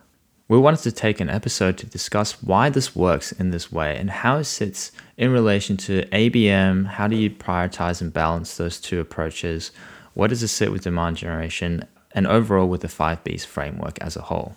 we 0.48 0.58
wanted 0.58 0.82
to 0.82 0.92
take 0.92 1.20
an 1.20 1.30
episode 1.30 1.78
to 1.78 1.86
discuss 1.86 2.42
why 2.42 2.70
this 2.70 2.96
works 2.96 3.32
in 3.34 3.52
this 3.52 3.72
way 3.72 3.96
and 3.98 4.10
how 4.10 4.38
it 4.38 4.46
sits 4.46 4.92
in 5.16 5.32
relation 5.32 5.78
to 5.78 6.02
ABM. 6.08 6.88
How 6.88 7.08
do 7.08 7.16
you 7.16 7.30
prioritize 7.30 8.02
and 8.02 8.12
balance 8.12 8.58
those 8.58 8.82
two 8.82 9.00
approaches? 9.00 9.72
What 10.16 10.32
does 10.32 10.42
it 10.42 10.48
sit 10.48 10.72
with 10.72 10.84
demand 10.84 11.18
generation? 11.18 11.88
And 12.14 12.26
overall, 12.26 12.68
with 12.68 12.82
the 12.82 12.88
5Bs 12.88 13.46
framework 13.46 14.00
as 14.02 14.16
a 14.16 14.22
whole. 14.22 14.56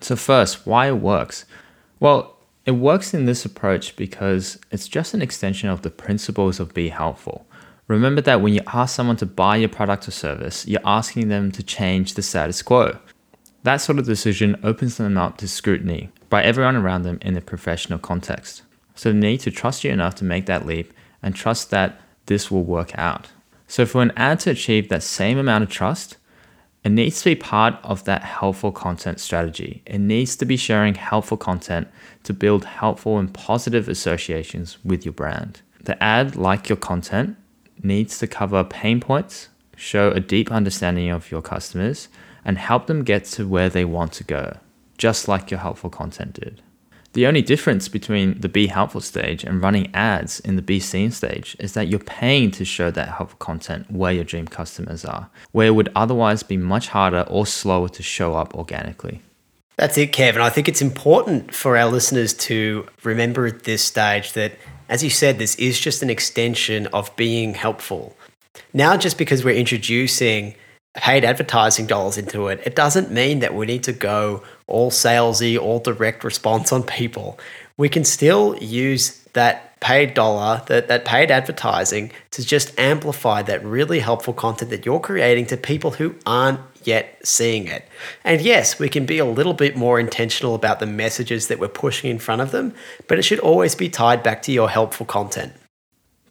So, 0.00 0.14
first, 0.14 0.66
why 0.66 0.88
it 0.88 0.98
works. 0.98 1.46
Well, 2.00 2.33
it 2.66 2.72
works 2.72 3.12
in 3.12 3.26
this 3.26 3.44
approach 3.44 3.94
because 3.96 4.58
it's 4.70 4.88
just 4.88 5.14
an 5.14 5.22
extension 5.22 5.68
of 5.68 5.82
the 5.82 5.90
principles 5.90 6.58
of 6.60 6.72
Be 6.72 6.88
Helpful. 6.88 7.46
Remember 7.88 8.22
that 8.22 8.40
when 8.40 8.54
you 8.54 8.62
ask 8.68 8.94
someone 8.94 9.16
to 9.16 9.26
buy 9.26 9.56
your 9.56 9.68
product 9.68 10.08
or 10.08 10.10
service, 10.10 10.66
you're 10.66 10.80
asking 10.84 11.28
them 11.28 11.52
to 11.52 11.62
change 11.62 12.14
the 12.14 12.22
status 12.22 12.62
quo. 12.62 12.98
That 13.64 13.78
sort 13.78 13.98
of 13.98 14.06
decision 14.06 14.58
opens 14.62 14.96
them 14.96 15.18
up 15.18 15.36
to 15.38 15.48
scrutiny 15.48 16.10
by 16.30 16.42
everyone 16.42 16.76
around 16.76 17.02
them 17.02 17.18
in 17.20 17.36
a 17.36 17.42
professional 17.42 17.98
context. 17.98 18.62
So 18.94 19.12
they 19.12 19.18
need 19.18 19.40
to 19.40 19.50
trust 19.50 19.84
you 19.84 19.90
enough 19.90 20.14
to 20.16 20.24
make 20.24 20.46
that 20.46 20.66
leap 20.66 20.92
and 21.22 21.34
trust 21.34 21.70
that 21.70 22.00
this 22.26 22.50
will 22.50 22.64
work 22.64 22.96
out. 22.98 23.28
So 23.66 23.84
for 23.84 24.02
an 24.02 24.12
ad 24.16 24.40
to 24.40 24.50
achieve 24.50 24.88
that 24.88 25.02
same 25.02 25.36
amount 25.36 25.64
of 25.64 25.70
trust, 25.70 26.16
it 26.84 26.90
needs 26.90 27.20
to 27.20 27.30
be 27.30 27.34
part 27.34 27.76
of 27.82 28.04
that 28.04 28.22
helpful 28.22 28.70
content 28.70 29.18
strategy. 29.18 29.82
It 29.86 30.00
needs 30.00 30.36
to 30.36 30.44
be 30.44 30.58
sharing 30.58 30.94
helpful 30.94 31.38
content 31.38 31.88
to 32.24 32.34
build 32.34 32.66
helpful 32.66 33.18
and 33.18 33.32
positive 33.32 33.88
associations 33.88 34.76
with 34.84 35.04
your 35.04 35.14
brand. 35.14 35.62
The 35.82 36.02
ad, 36.02 36.36
like 36.36 36.68
your 36.68 36.76
content, 36.76 37.36
needs 37.82 38.18
to 38.18 38.26
cover 38.26 38.62
pain 38.64 39.00
points, 39.00 39.48
show 39.76 40.10
a 40.10 40.20
deep 40.20 40.52
understanding 40.52 41.08
of 41.08 41.30
your 41.30 41.42
customers, 41.42 42.08
and 42.44 42.58
help 42.58 42.86
them 42.86 43.02
get 43.02 43.24
to 43.24 43.48
where 43.48 43.70
they 43.70 43.86
want 43.86 44.12
to 44.12 44.24
go, 44.24 44.58
just 44.98 45.26
like 45.26 45.50
your 45.50 45.60
helpful 45.60 45.88
content 45.88 46.34
did. 46.34 46.60
The 47.14 47.28
only 47.28 47.42
difference 47.42 47.88
between 47.88 48.40
the 48.40 48.48
Be 48.48 48.66
Helpful 48.66 49.00
stage 49.00 49.44
and 49.44 49.62
running 49.62 49.94
ads 49.94 50.40
in 50.40 50.56
the 50.56 50.62
Be 50.62 50.80
Seen 50.80 51.12
stage 51.12 51.56
is 51.60 51.72
that 51.74 51.86
you're 51.86 52.00
paying 52.00 52.50
to 52.50 52.64
show 52.64 52.90
that 52.90 53.08
helpful 53.10 53.38
content 53.38 53.88
where 53.88 54.10
your 54.10 54.24
dream 54.24 54.48
customers 54.48 55.04
are, 55.04 55.30
where 55.52 55.68
it 55.68 55.76
would 55.76 55.92
otherwise 55.94 56.42
be 56.42 56.56
much 56.56 56.88
harder 56.88 57.24
or 57.28 57.46
slower 57.46 57.88
to 57.90 58.02
show 58.02 58.34
up 58.34 58.52
organically. 58.56 59.22
That's 59.76 59.96
it, 59.96 60.12
Kevin. 60.12 60.42
I 60.42 60.50
think 60.50 60.68
it's 60.68 60.82
important 60.82 61.54
for 61.54 61.76
our 61.76 61.88
listeners 61.88 62.34
to 62.34 62.84
remember 63.04 63.46
at 63.46 63.62
this 63.62 63.84
stage 63.84 64.32
that, 64.32 64.54
as 64.88 65.04
you 65.04 65.10
said, 65.10 65.38
this 65.38 65.54
is 65.54 65.78
just 65.78 66.02
an 66.02 66.10
extension 66.10 66.88
of 66.88 67.14
being 67.14 67.54
helpful. 67.54 68.16
Now, 68.72 68.96
just 68.96 69.18
because 69.18 69.44
we're 69.44 69.54
introducing 69.54 70.56
paid 70.94 71.24
advertising 71.24 71.86
dollars 71.86 72.16
into 72.16 72.48
it, 72.48 72.60
it 72.64 72.76
doesn't 72.76 73.10
mean 73.10 73.40
that 73.40 73.54
we 73.54 73.66
need 73.66 73.82
to 73.84 73.92
go 73.92 74.42
all 74.66 74.90
salesy, 74.90 75.58
all 75.58 75.80
direct 75.80 76.24
response 76.24 76.72
on 76.72 76.82
people. 76.82 77.38
We 77.76 77.88
can 77.88 78.04
still 78.04 78.56
use 78.58 79.18
that 79.32 79.78
paid 79.80 80.14
dollar, 80.14 80.62
that, 80.66 80.88
that 80.88 81.04
paid 81.04 81.30
advertising 81.30 82.10
to 82.30 82.42
just 82.42 82.78
amplify 82.78 83.42
that 83.42 83.62
really 83.62 83.98
helpful 83.98 84.32
content 84.32 84.70
that 84.70 84.86
you're 84.86 85.00
creating 85.00 85.44
to 85.44 85.58
people 85.58 85.90
who 85.90 86.14
aren't 86.24 86.60
yet 86.84 87.18
seeing 87.22 87.66
it. 87.66 87.86
And 88.24 88.40
yes, 88.40 88.78
we 88.78 88.88
can 88.88 89.04
be 89.04 89.18
a 89.18 89.26
little 89.26 89.52
bit 89.52 89.76
more 89.76 90.00
intentional 90.00 90.54
about 90.54 90.80
the 90.80 90.86
messages 90.86 91.48
that 91.48 91.58
we're 91.58 91.68
pushing 91.68 92.10
in 92.10 92.18
front 92.18 92.40
of 92.40 92.50
them, 92.50 92.72
but 93.08 93.18
it 93.18 93.22
should 93.22 93.40
always 93.40 93.74
be 93.74 93.90
tied 93.90 94.22
back 94.22 94.40
to 94.42 94.52
your 94.52 94.70
helpful 94.70 95.04
content. 95.04 95.52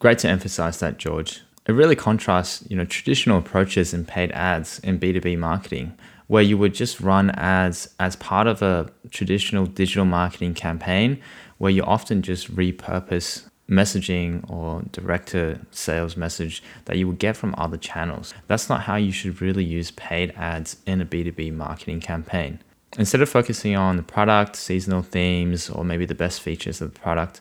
Great 0.00 0.18
to 0.18 0.28
emphasize 0.28 0.80
that, 0.80 0.98
George. 0.98 1.43
It 1.66 1.72
really 1.72 1.96
contrasts, 1.96 2.62
you 2.68 2.76
know, 2.76 2.84
traditional 2.84 3.38
approaches 3.38 3.94
in 3.94 4.04
paid 4.04 4.30
ads 4.32 4.80
in 4.80 4.98
B2B 4.98 5.38
marketing, 5.38 5.96
where 6.26 6.42
you 6.42 6.58
would 6.58 6.74
just 6.74 7.00
run 7.00 7.30
ads 7.30 7.88
as 7.98 8.16
part 8.16 8.46
of 8.46 8.60
a 8.60 8.90
traditional 9.10 9.64
digital 9.64 10.04
marketing 10.04 10.54
campaign, 10.54 11.20
where 11.58 11.70
you 11.70 11.82
often 11.82 12.20
just 12.20 12.54
repurpose 12.54 13.48
messaging 13.68 14.48
or 14.50 14.82
direct 14.92 15.28
to 15.28 15.58
sales 15.70 16.18
message 16.18 16.62
that 16.84 16.98
you 16.98 17.08
would 17.08 17.18
get 17.18 17.34
from 17.34 17.54
other 17.56 17.78
channels. 17.78 18.34
That's 18.46 18.68
not 18.68 18.82
how 18.82 18.96
you 18.96 19.10
should 19.10 19.40
really 19.40 19.64
use 19.64 19.90
paid 19.92 20.34
ads 20.36 20.76
in 20.84 21.00
a 21.00 21.06
B2B 21.06 21.54
marketing 21.54 22.00
campaign. 22.00 22.58
Instead 22.98 23.22
of 23.22 23.28
focusing 23.28 23.74
on 23.74 23.96
the 23.96 24.02
product, 24.02 24.54
seasonal 24.54 25.02
themes, 25.02 25.70
or 25.70 25.82
maybe 25.82 26.04
the 26.04 26.14
best 26.14 26.42
features 26.42 26.80
of 26.80 26.92
the 26.92 27.00
product, 27.00 27.40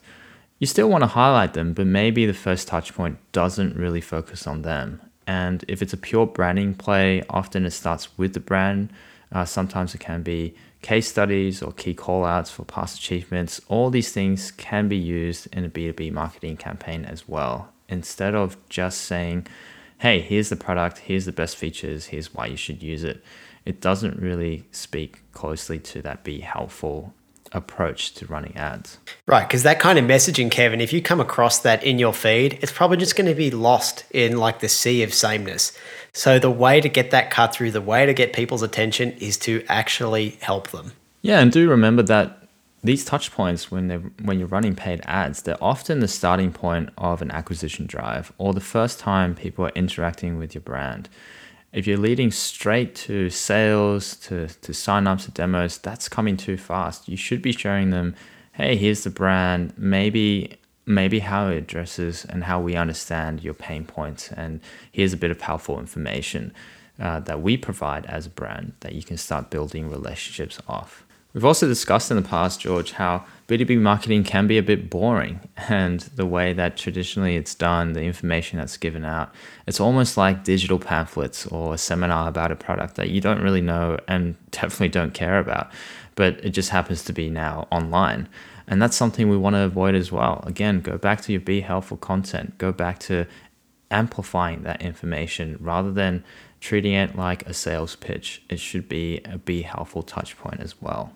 you 0.60 0.68
still 0.68 0.90
want 0.90 1.02
to 1.02 1.08
highlight 1.08 1.54
them, 1.54 1.74
but 1.74 1.88
maybe 1.88 2.26
the 2.26 2.34
first 2.34 2.68
touch 2.68 2.94
point 2.94 3.18
doesn't 3.32 3.76
really 3.76 4.02
focus 4.02 4.48
on 4.48 4.62
them. 4.62 5.02
And 5.26 5.64
if 5.68 5.82
it's 5.82 5.94
a 5.94 5.98
pure 5.98 6.26
branding 6.26 6.74
play, 6.74 7.24
often 7.30 7.66
it 7.66 7.72
starts 7.72 8.18
with 8.18 8.34
the 8.34 8.40
brand. 8.40 8.92
Uh, 9.32 9.46
sometimes 9.46 9.96
it 9.96 10.00
can 10.00 10.22
be 10.22 10.56
case 10.84 11.08
studies 11.08 11.64
or 11.64 11.72
key 11.72 11.96
callouts 11.96 12.52
for 12.52 12.66
past 12.66 13.00
achievements, 13.00 13.60
all 13.68 13.90
these 13.90 14.12
things 14.12 14.52
can 14.52 14.88
be 14.88 14.98
used 14.98 15.48
in 15.56 15.66
a 15.66 15.70
B2B 15.70 16.12
marketing 16.12 16.58
campaign 16.58 17.06
as 17.06 17.28
well. 17.28 17.74
Instead 17.90 18.36
of 18.36 18.58
just 18.70 19.02
saying, 19.02 19.48
hey, 20.00 20.20
here's 20.20 20.50
the 20.50 20.56
product, 20.56 21.00
here's 21.00 21.26
the 21.26 21.32
best 21.32 21.56
features, 21.56 22.08
here's 22.08 22.34
why 22.34 22.46
you 22.46 22.58
should 22.58 22.84
use 22.84 23.04
it, 23.04 23.24
it 23.66 23.82
doesn't 23.82 24.20
really 24.20 24.66
speak 24.72 25.22
closely 25.32 25.80
to 25.80 26.02
that 26.02 26.24
be 26.24 26.42
helpful 26.42 27.14
approach 27.54 28.14
to 28.16 28.26
running 28.26 28.56
ads. 28.56 28.98
Right, 29.28 29.48
because 29.48 29.64
that 29.64 29.80
kind 29.80 30.00
of 30.00 30.06
messaging, 30.06 30.50
Kevin, 30.50 30.82
if 30.82 30.92
you 30.92 31.02
come 31.02 31.20
across 31.20 31.60
that 31.60 31.84
in 31.84 32.00
your 32.00 32.14
feed, 32.14 32.60
it's 32.62 32.72
probably 32.72 32.98
just 32.98 33.16
going 33.16 33.28
to 33.28 33.36
be 33.36 33.52
lost 33.52 34.06
in 34.12 34.38
like 34.38 34.60
the 34.60 34.70
sea 34.70 35.04
of 35.04 35.14
sameness. 35.14 35.78
So 36.14 36.40
the 36.40 36.52
way 36.52 36.82
to 36.82 36.90
get 36.90 37.12
that 37.12 37.32
cut 37.32 37.54
through, 37.54 37.72
the 37.72 37.82
way 37.82 38.06
to 38.06 38.14
get 38.14 38.34
people's 38.34 38.64
attention 38.64 39.12
is 39.14 39.38
to 39.40 39.64
actually 39.68 40.38
help 40.42 40.70
them. 40.70 40.94
Yeah, 41.22 41.40
and 41.40 41.52
do 41.52 41.70
remember 41.70 42.04
that 42.04 42.40
these 42.84 43.06
touch 43.06 43.32
points 43.32 43.72
when 43.72 43.88
they 43.88 43.96
when 43.96 44.40
you're 44.40 44.48
running 44.48 44.76
paid 44.76 45.02
ads, 45.06 45.44
they're 45.44 45.64
often 45.64 46.02
the 46.02 46.08
starting 46.08 46.52
point 46.52 46.90
of 46.98 47.22
an 47.22 47.32
acquisition 47.32 47.86
drive 47.86 48.34
or 48.38 48.54
the 48.54 48.60
first 48.60 49.00
time 49.00 49.36
people 49.36 49.66
are 49.66 49.72
interacting 49.74 50.38
with 50.38 50.54
your 50.54 50.62
brand 50.62 51.08
if 51.74 51.88
you're 51.88 51.98
leading 51.98 52.32
straight 52.32 52.94
to 52.96 53.30
sales, 53.30 54.16
to, 54.18 54.48
to 54.48 54.72
signups, 54.72 55.26
to 55.26 55.32
demos, 55.32 55.80
that's 55.80 56.08
coming 56.08 56.38
too 56.38 56.56
fast. 56.56 57.10
You 57.10 57.18
should 57.18 57.42
be 57.42 57.52
showing 57.52 57.90
them, 57.90 58.16
hey, 58.54 58.76
here's 58.76 59.04
the 59.04 59.10
brand, 59.10 59.74
maybe 59.78 60.58
maybe 60.86 61.20
how 61.20 61.48
it 61.48 61.58
addresses 61.58 62.26
and 62.26 62.44
how 62.44 62.60
we 62.60 62.76
understand 62.76 63.42
your 63.42 63.54
pain 63.54 63.86
points. 63.86 64.30
And 64.34 64.60
here's 64.92 65.14
a 65.14 65.18
bit 65.18 65.32
of 65.32 65.40
helpful 65.40 65.80
information 65.80 66.54
uh, 67.00 67.22
that 67.22 67.42
we 67.42 67.56
provide 67.56 68.06
as 68.08 68.26
a 68.26 68.30
brand 68.30 68.74
that 68.82 68.94
you 68.94 69.02
can 69.02 69.16
start 69.18 69.50
building 69.50 69.90
relationships 69.90 70.60
off. 70.68 71.06
We've 71.34 71.46
also 71.46 71.68
discussed 71.68 72.12
in 72.12 72.18
the 72.18 72.30
past, 72.30 72.60
George, 72.60 72.92
how 72.92 73.26
B2B 73.48 73.80
marketing 73.80 74.24
can 74.24 74.46
be 74.46 74.60
a 74.60 74.64
bit 74.64 74.92
boring 74.92 75.40
and 75.68 76.00
the 76.02 76.28
way 76.28 76.54
that 76.54 76.78
traditionally 76.78 77.36
it's 77.36 77.56
done, 77.56 77.94
the 77.94 78.04
information 78.04 78.60
that's 78.60 78.78
given 78.78 79.04
out, 79.04 79.34
it's 79.66 79.80
almost 79.80 80.16
like 80.16 80.44
digital 80.44 80.78
pamphlets 80.78 81.48
or 81.48 81.74
a 81.74 81.78
seminar 81.80 82.30
about 82.30 82.52
a 82.52 82.56
product 82.56 82.96
that 82.96 83.10
you 83.10 83.20
don't 83.20 83.42
really 83.42 83.62
know 83.62 83.98
and 84.08 84.36
definitely 84.52 84.90
don't 84.90 85.16
care 85.16 85.40
about, 85.40 85.72
but 86.14 86.40
it 86.46 86.52
just 86.52 86.70
happens 86.70 87.04
to 87.06 87.14
be 87.14 87.32
now 87.32 87.68
online. 87.72 88.30
And 88.68 88.80
that's 88.80 88.96
something 88.96 89.28
we 89.28 89.36
want 89.36 89.56
to 89.56 89.64
avoid 89.64 89.96
as 89.96 90.12
well. 90.12 90.44
Again, 90.46 90.82
go 90.82 91.00
back 91.00 91.22
to 91.22 91.32
your 91.32 91.42
be 91.42 91.62
helpful 91.62 91.98
content, 91.98 92.60
go 92.60 92.72
back 92.72 93.00
to 93.00 93.26
amplifying 93.90 94.62
that 94.64 94.84
information 94.84 95.58
rather 95.60 95.92
than 95.92 96.24
treating 96.62 96.94
it 96.94 97.16
like 97.16 97.46
a 97.48 97.54
sales 97.54 97.96
pitch. 97.96 98.44
It 98.50 98.60
should 98.60 98.88
be 98.88 99.20
a 99.26 99.40
be 99.40 99.64
helpful 99.64 100.04
touch 100.04 100.38
point 100.38 100.60
as 100.60 100.80
well. 100.80 101.12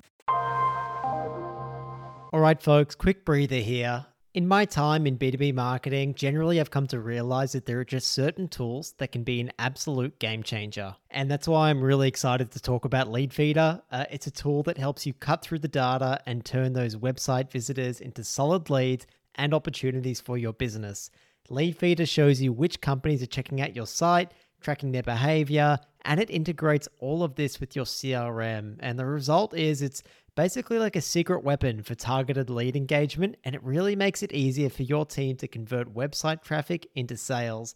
All 2.34 2.42
right, 2.42 2.62
folks, 2.62 2.94
quick 2.94 3.24
breather 3.24 3.60
here. 3.60 4.06
In 4.34 4.50
my 4.50 4.66
time 4.66 5.08
in 5.08 5.18
B2B 5.18 5.54
marketing, 5.54 6.14
generally 6.14 6.60
I've 6.60 6.70
come 6.70 6.86
to 6.88 7.00
realize 7.00 7.54
that 7.54 7.66
there 7.66 7.80
are 7.80 7.86
just 7.86 8.12
certain 8.12 8.50
tools 8.50 8.94
that 8.98 9.14
can 9.14 9.24
be 9.24 9.40
an 9.40 9.54
absolute 9.58 10.20
game 10.20 10.44
changer. 10.44 10.98
And 11.10 11.32
that's 11.32 11.48
why 11.48 11.70
I'm 11.70 11.82
really 11.82 12.10
excited 12.10 12.52
to 12.52 12.60
talk 12.60 12.84
about 12.84 13.08
Leadfeeder. 13.08 13.82
Uh, 13.90 14.06
it's 14.12 14.28
a 14.28 14.32
tool 14.32 14.62
that 14.64 14.78
helps 14.78 15.06
you 15.06 15.14
cut 15.14 15.42
through 15.42 15.60
the 15.60 15.70
data 15.70 16.20
and 16.26 16.44
turn 16.44 16.74
those 16.74 16.98
website 16.98 17.50
visitors 17.50 18.02
into 18.02 18.26
solid 18.26 18.70
leads 18.70 19.08
and 19.36 19.54
opportunities 19.54 20.20
for 20.20 20.38
your 20.38 20.54
business. 20.54 21.10
Leadfeeder 21.50 22.08
shows 22.08 22.42
you 22.42 22.52
which 22.52 22.82
companies 22.82 23.24
are 23.24 23.28
checking 23.28 23.62
out 23.62 23.74
your 23.74 23.88
site, 23.88 24.34
tracking 24.62 24.92
their 24.92 25.04
behavior, 25.04 25.78
and 26.04 26.20
it 26.20 26.30
integrates 26.30 26.88
all 27.00 27.24
of 27.24 27.36
this 27.36 27.60
with 27.60 27.76
your 27.76 27.86
CRM. 27.86 28.78
And 28.80 28.98
the 28.98 29.06
result 29.06 29.54
is 29.56 29.82
it's 29.82 30.04
basically 30.36 30.80
like 30.80 30.96
a 30.96 31.02
secret 31.02 31.44
weapon 31.44 31.84
for 31.84 31.96
targeted 31.96 32.50
lead 32.50 32.76
engagement, 32.76 33.36
and 33.44 33.56
it 33.56 33.64
really 33.64 33.96
makes 33.96 34.24
it 34.24 34.32
easier 34.32 34.70
for 34.70 34.84
your 34.84 35.06
team 35.06 35.36
to 35.38 35.48
convert 35.48 35.94
website 35.94 36.44
traffic 36.44 36.88
into 36.96 37.18
sales. 37.18 37.76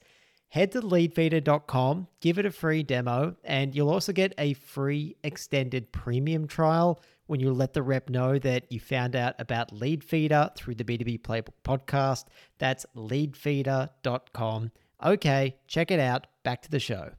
Head 0.49 0.73
to 0.73 0.81
leadfeeder.com, 0.81 2.07
give 2.19 2.37
it 2.37 2.45
a 2.45 2.51
free 2.51 2.83
demo, 2.83 3.37
and 3.43 3.73
you'll 3.73 3.89
also 3.89 4.11
get 4.11 4.33
a 4.37 4.53
free 4.53 5.15
extended 5.23 5.91
premium 5.93 6.45
trial 6.45 7.01
when 7.27 7.39
you 7.39 7.53
let 7.53 7.71
the 7.71 7.81
rep 7.81 8.09
know 8.09 8.37
that 8.37 8.69
you 8.69 8.77
found 8.77 9.15
out 9.15 9.33
about 9.39 9.73
Leadfeeder 9.73 10.53
through 10.53 10.75
the 10.75 10.83
B2B 10.83 11.21
Playbook 11.21 11.53
podcast. 11.63 12.25
That's 12.59 12.85
leadfeeder.com. 12.97 14.71
Okay, 15.01 15.55
check 15.65 15.91
it 15.91 15.99
out. 16.01 16.27
Back 16.43 16.63
to 16.63 16.71
the 16.71 16.79
show. 16.79 17.11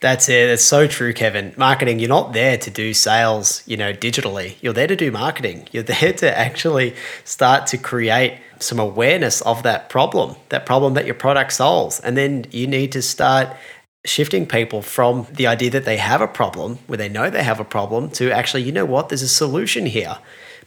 That's 0.00 0.28
it. 0.28 0.48
That's 0.48 0.64
so 0.64 0.88
true, 0.88 1.12
Kevin. 1.12 1.54
Marketing, 1.56 2.00
you're 2.00 2.08
not 2.08 2.32
there 2.32 2.58
to 2.58 2.70
do 2.70 2.92
sales, 2.92 3.62
you 3.66 3.76
know, 3.76 3.92
digitally. 3.92 4.56
You're 4.60 4.72
there 4.72 4.88
to 4.88 4.96
do 4.96 5.12
marketing. 5.12 5.68
You're 5.70 5.82
there 6.00 6.12
to 6.12 6.36
actually 6.38 6.96
start 7.24 7.68
to 7.68 7.78
create 7.78 8.40
some 8.58 8.80
awareness 8.80 9.40
of 9.42 9.62
that 9.62 9.88
problem, 9.88 10.34
that 10.48 10.66
problem 10.66 10.94
that 10.94 11.06
your 11.06 11.14
product 11.14 11.52
solves. 11.52 12.00
And 12.00 12.16
then 12.16 12.46
you 12.50 12.66
need 12.66 12.90
to 12.92 13.02
start 13.02 13.56
shifting 14.04 14.44
people 14.44 14.82
from 14.82 15.28
the 15.30 15.46
idea 15.46 15.70
that 15.70 15.84
they 15.84 15.98
have 15.98 16.20
a 16.20 16.26
problem, 16.26 16.80
where 16.88 16.98
they 16.98 17.08
know 17.08 17.30
they 17.30 17.44
have 17.44 17.60
a 17.60 17.64
problem, 17.64 18.10
to 18.10 18.32
actually, 18.32 18.64
you 18.64 18.72
know 18.72 18.84
what, 18.84 19.08
there's 19.08 19.22
a 19.22 19.28
solution 19.28 19.86
here. 19.86 20.18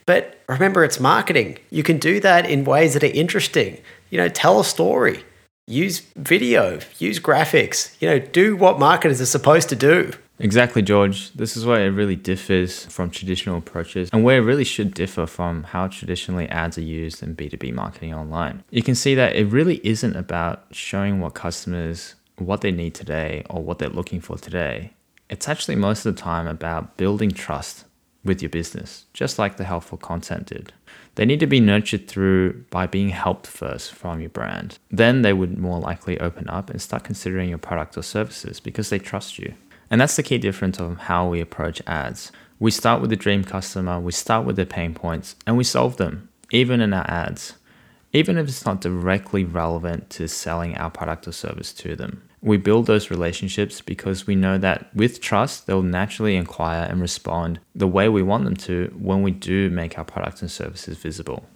But 0.06 0.40
remember, 0.48 0.84
it's 0.84 1.00
marketing. 1.00 1.58
You 1.68 1.82
can 1.82 1.98
do 1.98 2.20
that 2.20 2.48
in 2.48 2.64
ways 2.64 2.94
that 2.94 3.02
are 3.02 3.06
interesting. 3.06 3.78
You 4.10 4.18
know, 4.18 4.28
tell 4.28 4.60
a 4.60 4.64
story 4.64 5.24
use 5.68 6.00
video, 6.14 6.78
use 6.98 7.18
graphics, 7.18 8.00
you 8.00 8.08
know, 8.08 8.20
do 8.20 8.56
what 8.56 8.78
marketers 8.78 9.20
are 9.20 9.26
supposed 9.26 9.68
to 9.68 9.76
do. 9.76 10.12
Exactly, 10.38 10.82
George. 10.82 11.32
This 11.32 11.56
is 11.56 11.64
where 11.64 11.84
it 11.86 11.90
really 11.90 12.14
differs 12.14 12.84
from 12.86 13.10
traditional 13.10 13.58
approaches 13.58 14.10
and 14.12 14.22
where 14.22 14.38
it 14.38 14.42
really 14.42 14.64
should 14.64 14.92
differ 14.94 15.26
from 15.26 15.64
how 15.64 15.88
traditionally 15.88 16.48
ads 16.50 16.76
are 16.76 16.82
used 16.82 17.22
in 17.22 17.34
B2B 17.34 17.72
marketing 17.72 18.14
online. 18.14 18.62
You 18.70 18.82
can 18.82 18.94
see 18.94 19.14
that 19.14 19.34
it 19.34 19.46
really 19.46 19.80
isn't 19.82 20.14
about 20.14 20.66
showing 20.72 21.20
what 21.20 21.34
customers 21.34 22.14
what 22.38 22.60
they 22.60 22.70
need 22.70 22.94
today 22.94 23.44
or 23.48 23.62
what 23.62 23.78
they're 23.78 23.88
looking 23.88 24.20
for 24.20 24.36
today. 24.36 24.92
It's 25.30 25.48
actually 25.48 25.76
most 25.76 26.04
of 26.04 26.14
the 26.14 26.20
time 26.20 26.46
about 26.46 26.98
building 26.98 27.30
trust 27.30 27.86
with 28.22 28.42
your 28.42 28.50
business, 28.50 29.06
just 29.14 29.38
like 29.38 29.56
the 29.56 29.64
helpful 29.64 29.96
content 29.96 30.46
did. 30.46 30.72
They 31.16 31.24
need 31.24 31.40
to 31.40 31.46
be 31.46 31.60
nurtured 31.60 32.08
through 32.08 32.64
by 32.70 32.86
being 32.86 33.08
helped 33.08 33.46
first 33.46 33.92
from 33.92 34.20
your 34.20 34.30
brand. 34.30 34.78
Then 34.90 35.22
they 35.22 35.32
would 35.32 35.58
more 35.58 35.80
likely 35.80 36.20
open 36.20 36.48
up 36.48 36.70
and 36.70 36.80
start 36.80 37.04
considering 37.04 37.48
your 37.48 37.58
product 37.58 37.96
or 37.96 38.02
services 38.02 38.60
because 38.60 38.90
they 38.90 38.98
trust 38.98 39.38
you. 39.38 39.54
And 39.90 40.00
that's 40.00 40.16
the 40.16 40.22
key 40.22 40.38
difference 40.38 40.78
of 40.78 40.98
how 40.98 41.26
we 41.28 41.40
approach 41.40 41.80
ads. 41.86 42.32
We 42.58 42.70
start 42.70 43.00
with 43.00 43.10
the 43.10 43.16
dream 43.16 43.44
customer, 43.44 43.98
we 43.98 44.12
start 44.12 44.46
with 44.46 44.56
their 44.56 44.66
pain 44.66 44.94
points, 44.94 45.36
and 45.46 45.56
we 45.56 45.64
solve 45.64 45.96
them, 45.96 46.28
even 46.50 46.80
in 46.80 46.92
our 46.92 47.08
ads, 47.10 47.54
even 48.12 48.36
if 48.36 48.48
it's 48.48 48.66
not 48.66 48.80
directly 48.80 49.44
relevant 49.44 50.10
to 50.10 50.28
selling 50.28 50.76
our 50.76 50.90
product 50.90 51.26
or 51.28 51.32
service 51.32 51.72
to 51.74 51.96
them. 51.96 52.25
We 52.42 52.56
build 52.56 52.86
those 52.86 53.10
relationships 53.10 53.80
because 53.80 54.26
we 54.26 54.34
know 54.34 54.58
that 54.58 54.94
with 54.94 55.20
trust, 55.20 55.66
they'll 55.66 55.82
naturally 55.82 56.36
inquire 56.36 56.86
and 56.88 57.00
respond 57.00 57.60
the 57.74 57.88
way 57.88 58.08
we 58.08 58.22
want 58.22 58.44
them 58.44 58.56
to 58.56 58.94
when 58.98 59.22
we 59.22 59.30
do 59.30 59.70
make 59.70 59.98
our 59.98 60.04
products 60.04 60.42
and 60.42 60.50
services 60.50 60.98
visible. 60.98 61.46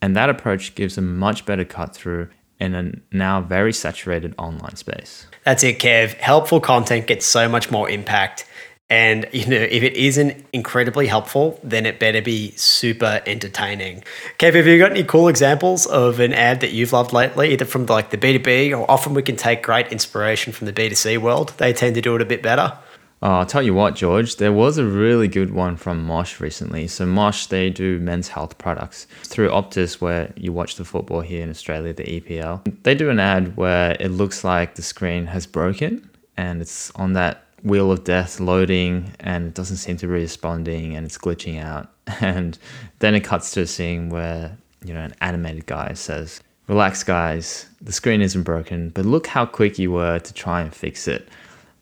And 0.00 0.16
that 0.16 0.30
approach 0.30 0.74
gives 0.74 0.96
a 0.96 1.02
much 1.02 1.44
better 1.44 1.64
cut 1.64 1.94
through 1.94 2.28
in 2.60 2.74
a 2.74 2.92
now 3.14 3.40
very 3.40 3.72
saturated 3.72 4.34
online 4.38 4.76
space. 4.76 5.26
That's 5.44 5.62
it, 5.62 5.78
Kev. 5.78 6.14
Helpful 6.14 6.60
content 6.60 7.06
gets 7.06 7.24
so 7.26 7.48
much 7.48 7.70
more 7.70 7.88
impact. 7.88 8.44
And 8.90 9.26
you 9.32 9.46
know, 9.46 9.56
if 9.56 9.82
it 9.82 9.94
isn't 9.94 10.44
incredibly 10.52 11.06
helpful, 11.06 11.60
then 11.62 11.86
it 11.86 11.98
better 11.98 12.22
be 12.22 12.52
super 12.52 13.20
entertaining. 13.26 14.04
Kev, 14.38 14.54
have 14.54 14.66
you 14.66 14.78
got 14.78 14.90
any 14.90 15.04
cool 15.04 15.28
examples 15.28 15.86
of 15.86 16.20
an 16.20 16.32
ad 16.32 16.60
that 16.60 16.72
you've 16.72 16.92
loved 16.92 17.12
lately, 17.12 17.52
either 17.52 17.64
from 17.64 17.86
like 17.86 18.10
the 18.10 18.18
B2B 18.18 18.78
or 18.78 18.90
often 18.90 19.14
we 19.14 19.22
can 19.22 19.36
take 19.36 19.62
great 19.62 19.88
inspiration 19.92 20.52
from 20.52 20.66
the 20.66 20.72
B2C 20.72 21.18
world? 21.18 21.54
They 21.58 21.72
tend 21.72 21.94
to 21.96 22.00
do 22.00 22.14
it 22.16 22.22
a 22.22 22.26
bit 22.26 22.42
better. 22.42 22.78
Oh, 23.20 23.38
I'll 23.38 23.46
tell 23.46 23.62
you 23.62 23.74
what, 23.74 23.96
George, 23.96 24.36
there 24.36 24.52
was 24.52 24.78
a 24.78 24.84
really 24.84 25.26
good 25.26 25.52
one 25.52 25.76
from 25.76 26.04
Mosh 26.04 26.38
recently. 26.38 26.86
So, 26.86 27.04
Mosh, 27.04 27.46
they 27.46 27.68
do 27.68 27.98
men's 27.98 28.28
health 28.28 28.58
products 28.58 29.08
through 29.24 29.48
Optus, 29.48 30.00
where 30.00 30.32
you 30.36 30.52
watch 30.52 30.76
the 30.76 30.84
football 30.84 31.20
here 31.20 31.42
in 31.42 31.50
Australia, 31.50 31.92
the 31.92 32.04
EPL. 32.04 32.82
They 32.84 32.94
do 32.94 33.10
an 33.10 33.18
ad 33.18 33.56
where 33.56 33.96
it 33.98 34.10
looks 34.10 34.44
like 34.44 34.76
the 34.76 34.82
screen 34.82 35.26
has 35.26 35.48
broken 35.48 36.08
and 36.36 36.62
it's 36.62 36.92
on 36.92 37.14
that 37.14 37.47
wheel 37.62 37.90
of 37.90 38.04
death 38.04 38.40
loading 38.40 39.12
and 39.20 39.46
it 39.46 39.54
doesn't 39.54 39.76
seem 39.76 39.96
to 39.98 40.06
be 40.06 40.12
responding 40.12 40.94
and 40.96 41.06
it's 41.06 41.18
glitching 41.18 41.62
out. 41.62 41.90
And 42.20 42.58
then 43.00 43.14
it 43.14 43.20
cuts 43.20 43.50
to 43.52 43.60
a 43.60 43.66
scene 43.66 44.08
where, 44.08 44.56
you 44.82 44.94
know, 44.94 45.00
an 45.00 45.14
animated 45.20 45.66
guy 45.66 45.92
says, 45.92 46.40
Relax, 46.68 47.02
guys, 47.02 47.66
the 47.80 47.92
screen 47.92 48.20
isn't 48.20 48.42
broken, 48.42 48.90
but 48.90 49.04
look 49.04 49.26
how 49.26 49.46
quick 49.46 49.78
you 49.78 49.92
were 49.92 50.18
to 50.18 50.34
try 50.34 50.60
and 50.62 50.74
fix 50.74 51.08
it. 51.08 51.28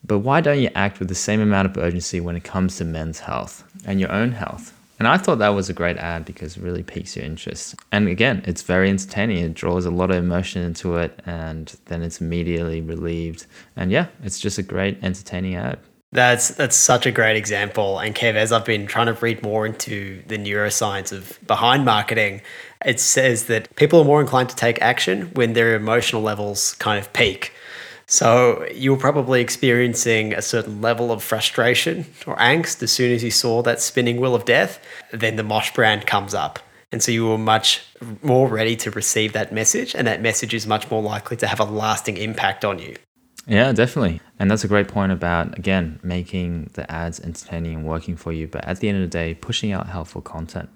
But 0.05 0.21
why 0.21 0.41
don't 0.41 0.61
you 0.61 0.71
act 0.75 1.01
with 1.01 1.09
the 1.09 1.15
same 1.15 1.41
amount 1.41 1.67
of 1.67 1.77
urgency 1.77 2.21
when 2.21 2.37
it 2.37 2.45
comes 2.45 2.77
to 2.77 2.85
men's 2.85 3.21
health 3.21 3.65
and 3.85 3.99
your 3.99 4.13
own 4.13 4.33
health? 4.33 4.76
And 4.99 5.07
I 5.07 5.19
thought 5.19 5.39
that 5.39 5.51
was 5.51 5.69
a 5.69 5.75
great 5.75 5.99
ad 5.99 6.25
because 6.25 6.57
it 6.57 6.63
really 6.63 6.83
piques 6.83 7.17
your 7.17 7.25
interest. 7.25 7.75
And 7.93 8.09
again, 8.09 8.43
it's 8.47 8.63
very 8.63 8.89
entertaining. 8.89 9.39
It 9.45 9.55
draws 9.55 9.85
a 9.85 9.91
lot 9.91 10.11
of 10.11 10.17
emotion 10.17 10.63
into 10.63 10.97
it 10.97 11.21
and 11.27 11.75
then 11.87 12.03
it's 12.03 12.21
immediately 12.21 12.81
relieved. 12.81 13.47
And 13.77 13.91
yeah, 13.91 14.07
it's 14.23 14.39
just 14.39 14.59
a 14.59 14.63
great 14.63 15.03
entertaining 15.03 15.57
ad. 15.57 15.79
That's 16.13 16.49
that's 16.49 16.77
such 16.77 17.05
a 17.05 17.11
great 17.11 17.37
example. 17.37 17.99
And 17.99 18.15
Kev, 18.15 18.37
as 18.37 18.53
I've 18.53 18.65
been 18.65 18.87
trying 18.87 19.07
to 19.07 19.13
read 19.13 19.43
more 19.43 19.67
into 19.67 20.23
the 20.29 20.39
neuroscience 20.39 21.13
of 21.13 21.39
behind 21.47 21.85
marketing, 21.85 22.41
it 22.85 23.01
says 23.01 23.47
that 23.47 23.75
people 23.77 24.01
are 24.01 24.05
more 24.05 24.21
inclined 24.21 24.49
to 24.49 24.57
take 24.57 24.81
action 24.81 25.31
when 25.35 25.53
their 25.53 25.75
emotional 25.75 26.23
levels 26.23 26.75
kind 26.75 26.99
of 26.99 27.13
peak. 27.13 27.53
So 28.09 28.67
you 28.73 28.93
were 28.93 28.99
probably 28.99 29.41
experiencing 29.41 30.33
a 30.33 30.43
certain 30.43 30.81
level 30.81 31.11
of 31.11 31.23
frustration 31.23 32.07
or 32.27 32.37
angst 32.37 32.83
as 32.83 32.93
soon 32.93 33.13
as 33.13 33.25
you 33.25 33.33
saw 33.33 33.63
that 33.63 33.81
spinning 33.81 34.21
wheel 34.21 34.35
of 34.35 34.45
death. 34.45 34.79
Then 35.13 35.37
the 35.37 35.43
Mosh 35.43 35.73
brand 35.73 36.07
comes 36.07 36.33
up. 36.33 36.61
And 36.93 37.03
so 37.03 37.11
you 37.11 37.27
were 37.27 37.37
much 37.37 37.83
more 38.23 38.47
ready 38.49 38.77
to 38.77 38.93
receive 38.93 39.33
that 39.33 39.53
message, 39.53 39.95
and 39.95 40.07
that 40.07 40.23
message 40.23 40.55
is 40.55 40.69
much 40.69 40.89
more 40.89 41.03
likely 41.03 41.37
to 41.39 41.47
have 41.49 41.59
a 41.59 41.65
lasting 41.65 42.17
impact 42.17 42.65
on 42.65 42.79
you. 42.79 42.95
Yeah, 43.49 43.73
definitely. 43.73 44.21
And 44.39 44.51
that's 44.51 44.63
a 44.63 44.69
great 44.69 44.87
point 44.87 45.11
about, 45.11 45.59
again, 45.59 45.99
making 46.05 46.71
the 46.75 46.91
ads 46.91 47.19
entertaining 47.19 47.75
and 47.75 47.85
working 47.85 48.17
for 48.17 48.33
you, 48.33 48.47
but 48.47 48.65
at 48.65 48.79
the 48.79 48.89
end 48.89 49.03
of 49.03 49.03
the 49.03 49.19
day, 49.19 49.35
pushing 49.35 49.73
out 49.73 49.89
helpful 49.89 50.23
content. 50.23 50.69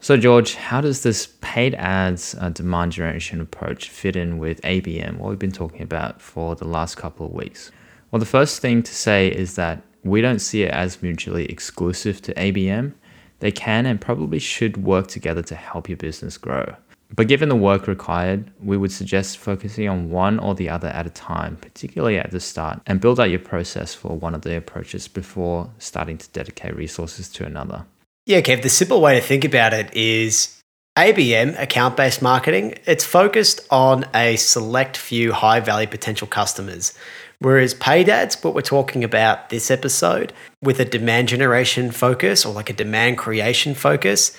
So, 0.00 0.16
George, 0.16 0.54
how 0.54 0.80
does 0.80 1.02
this 1.02 1.34
paid 1.40 1.74
ads 1.74 2.36
uh, 2.38 2.50
demand 2.50 2.92
generation 2.92 3.40
approach 3.40 3.90
fit 3.90 4.14
in 4.14 4.38
with 4.38 4.62
ABM, 4.62 5.18
what 5.18 5.30
we've 5.30 5.38
been 5.40 5.50
talking 5.50 5.82
about 5.82 6.22
for 6.22 6.54
the 6.54 6.68
last 6.68 6.96
couple 6.96 7.26
of 7.26 7.32
weeks? 7.32 7.72
Well, 8.10 8.20
the 8.20 8.26
first 8.26 8.60
thing 8.60 8.84
to 8.84 8.94
say 8.94 9.26
is 9.26 9.56
that 9.56 9.82
we 10.04 10.20
don't 10.20 10.38
see 10.38 10.62
it 10.62 10.70
as 10.70 11.02
mutually 11.02 11.46
exclusive 11.46 12.22
to 12.22 12.34
ABM. 12.34 12.94
They 13.40 13.50
can 13.50 13.86
and 13.86 14.00
probably 14.00 14.38
should 14.38 14.76
work 14.76 15.08
together 15.08 15.42
to 15.42 15.56
help 15.56 15.88
your 15.88 15.98
business 15.98 16.38
grow. 16.38 16.76
But 17.16 17.26
given 17.26 17.48
the 17.48 17.56
work 17.56 17.88
required, 17.88 18.52
we 18.62 18.76
would 18.76 18.92
suggest 18.92 19.38
focusing 19.38 19.88
on 19.88 20.10
one 20.10 20.38
or 20.38 20.54
the 20.54 20.68
other 20.68 20.88
at 20.88 21.06
a 21.06 21.10
time, 21.10 21.56
particularly 21.56 22.18
at 22.18 22.30
the 22.30 22.38
start, 22.38 22.80
and 22.86 23.00
build 23.00 23.18
out 23.18 23.30
your 23.30 23.40
process 23.40 23.94
for 23.94 24.16
one 24.16 24.36
of 24.36 24.42
the 24.42 24.56
approaches 24.56 25.08
before 25.08 25.70
starting 25.78 26.18
to 26.18 26.28
dedicate 26.30 26.76
resources 26.76 27.28
to 27.30 27.44
another. 27.44 27.84
Yeah, 28.28 28.42
Kev, 28.42 28.60
the 28.60 28.68
simple 28.68 29.00
way 29.00 29.18
to 29.18 29.26
think 29.26 29.42
about 29.46 29.72
it 29.72 29.88
is 29.96 30.60
ABM, 30.98 31.58
account 31.58 31.96
based 31.96 32.20
marketing, 32.20 32.74
it's 32.84 33.02
focused 33.02 33.66
on 33.70 34.04
a 34.14 34.36
select 34.36 34.98
few 34.98 35.32
high 35.32 35.60
value 35.60 35.88
potential 35.88 36.26
customers. 36.26 36.92
Whereas 37.38 37.72
paid 37.72 38.10
ads, 38.10 38.36
what 38.44 38.54
we're 38.54 38.60
talking 38.60 39.02
about 39.02 39.48
this 39.48 39.70
episode, 39.70 40.34
with 40.62 40.78
a 40.78 40.84
demand 40.84 41.28
generation 41.28 41.90
focus 41.90 42.44
or 42.44 42.52
like 42.52 42.68
a 42.68 42.74
demand 42.74 43.16
creation 43.16 43.72
focus, 43.74 44.36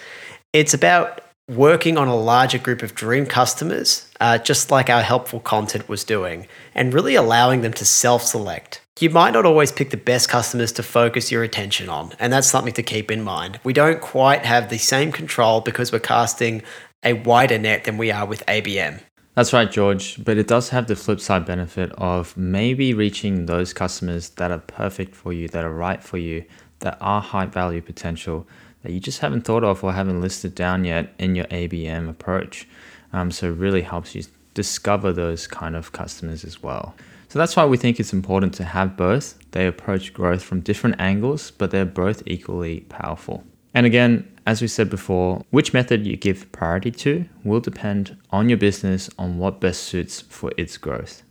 it's 0.54 0.76
about 0.76 1.22
working 1.50 1.98
on 1.98 2.08
a 2.08 2.16
larger 2.16 2.60
group 2.60 2.84
of 2.84 2.94
dream 2.94 3.26
customers, 3.26 4.08
uh, 4.20 4.38
just 4.38 4.70
like 4.70 4.92
our 4.92 5.02
helpful 5.02 5.40
content 5.40 5.90
was 5.90 6.04
doing, 6.04 6.46
and 6.76 6.94
really 6.94 7.16
allowing 7.16 7.62
them 7.62 7.74
to 7.74 7.86
self 7.86 8.22
select 8.22 8.82
you 9.02 9.10
might 9.10 9.32
not 9.32 9.46
always 9.46 9.72
pick 9.72 9.90
the 9.90 9.98
best 9.98 10.30
customers 10.30 10.72
to 10.74 10.84
focus 10.84 11.32
your 11.32 11.44
attention 11.44 11.90
on, 11.90 12.14
and 12.20 12.32
that's 12.32 12.48
something 12.48 12.74
to 12.74 12.84
keep 12.84 13.10
in 13.10 13.22
mind. 13.22 13.60
We 13.64 13.74
don't 13.74 14.02
quite 14.02 14.46
have 14.46 14.70
the 14.70 14.78
same 14.78 15.12
control 15.12 15.62
because 15.62 15.92
we're 15.92 16.00
casting 16.00 16.62
a 17.04 17.14
wider 17.14 17.58
net 17.58 17.86
than 17.86 17.98
we 17.98 18.12
are 18.12 18.26
with 18.26 18.46
ABM. 18.46 19.02
That's 19.36 19.54
right, 19.54 19.72
George, 19.72 20.24
but 20.24 20.38
it 20.38 20.48
does 20.48 20.70
have 20.70 20.88
the 20.88 20.96
flip 20.96 21.20
side 21.22 21.46
benefit 21.46 21.92
of 21.94 22.36
maybe 22.36 22.94
reaching 22.94 23.46
those 23.46 23.74
customers 23.74 24.30
that 24.32 24.52
are 24.52 24.60
perfect 24.60 25.16
for 25.16 25.32
you, 25.32 25.48
that 25.50 25.64
are 25.64 25.74
right 25.74 26.04
for 26.04 26.18
you, 26.18 26.44
that 26.80 26.98
are 27.00 27.22
high 27.22 27.46
value 27.46 27.82
potential 27.82 28.48
that 28.84 28.92
you 28.92 29.00
just 29.00 29.20
haven't 29.20 29.42
thought 29.42 29.64
of 29.64 29.84
or 29.84 29.94
haven't 29.94 30.22
listed 30.22 30.56
down 30.56 30.86
yet 30.86 31.14
in 31.18 31.36
your 31.36 31.46
ABM 31.46 32.10
approach. 32.10 32.68
Um, 33.12 33.32
so 33.32 33.48
it 33.48 33.58
really 33.58 33.82
helps 33.82 34.16
you 34.16 34.24
discover 34.60 35.14
those 35.14 35.48
kind 35.48 35.74
of 35.74 35.94
customers 35.94 36.44
as 36.44 36.62
well. 36.62 36.94
So 37.30 37.40
that's 37.40 37.56
why 37.56 37.66
we 37.66 37.78
think 37.78 37.98
it's 37.98 38.12
important 38.12 38.54
to 38.56 38.66
have 38.66 38.98
both. 38.98 39.38
They 39.52 39.68
approach 39.68 40.14
growth 40.14 40.44
from 40.44 40.60
different 40.60 41.00
angles, 41.00 41.52
but 41.52 41.72
they're 41.72 41.86
both 41.86 42.24
equally 42.26 42.82
powerful. 42.90 43.46
And 43.74 43.86
again, 43.86 44.30
as 44.46 44.62
we 44.62 44.68
said 44.68 44.90
before, 44.90 45.46
which 45.50 45.74
method 45.74 46.06
you 46.06 46.18
give 46.18 46.52
priority 46.52 46.92
to 46.92 47.26
will 47.46 47.62
depend 47.62 48.18
on 48.32 48.50
your 48.50 48.58
business 48.58 49.10
on 49.18 49.38
what 49.38 49.62
best 49.62 49.84
suits 49.84 50.20
for 50.20 50.52
its 50.58 50.78
growth. 50.78 51.24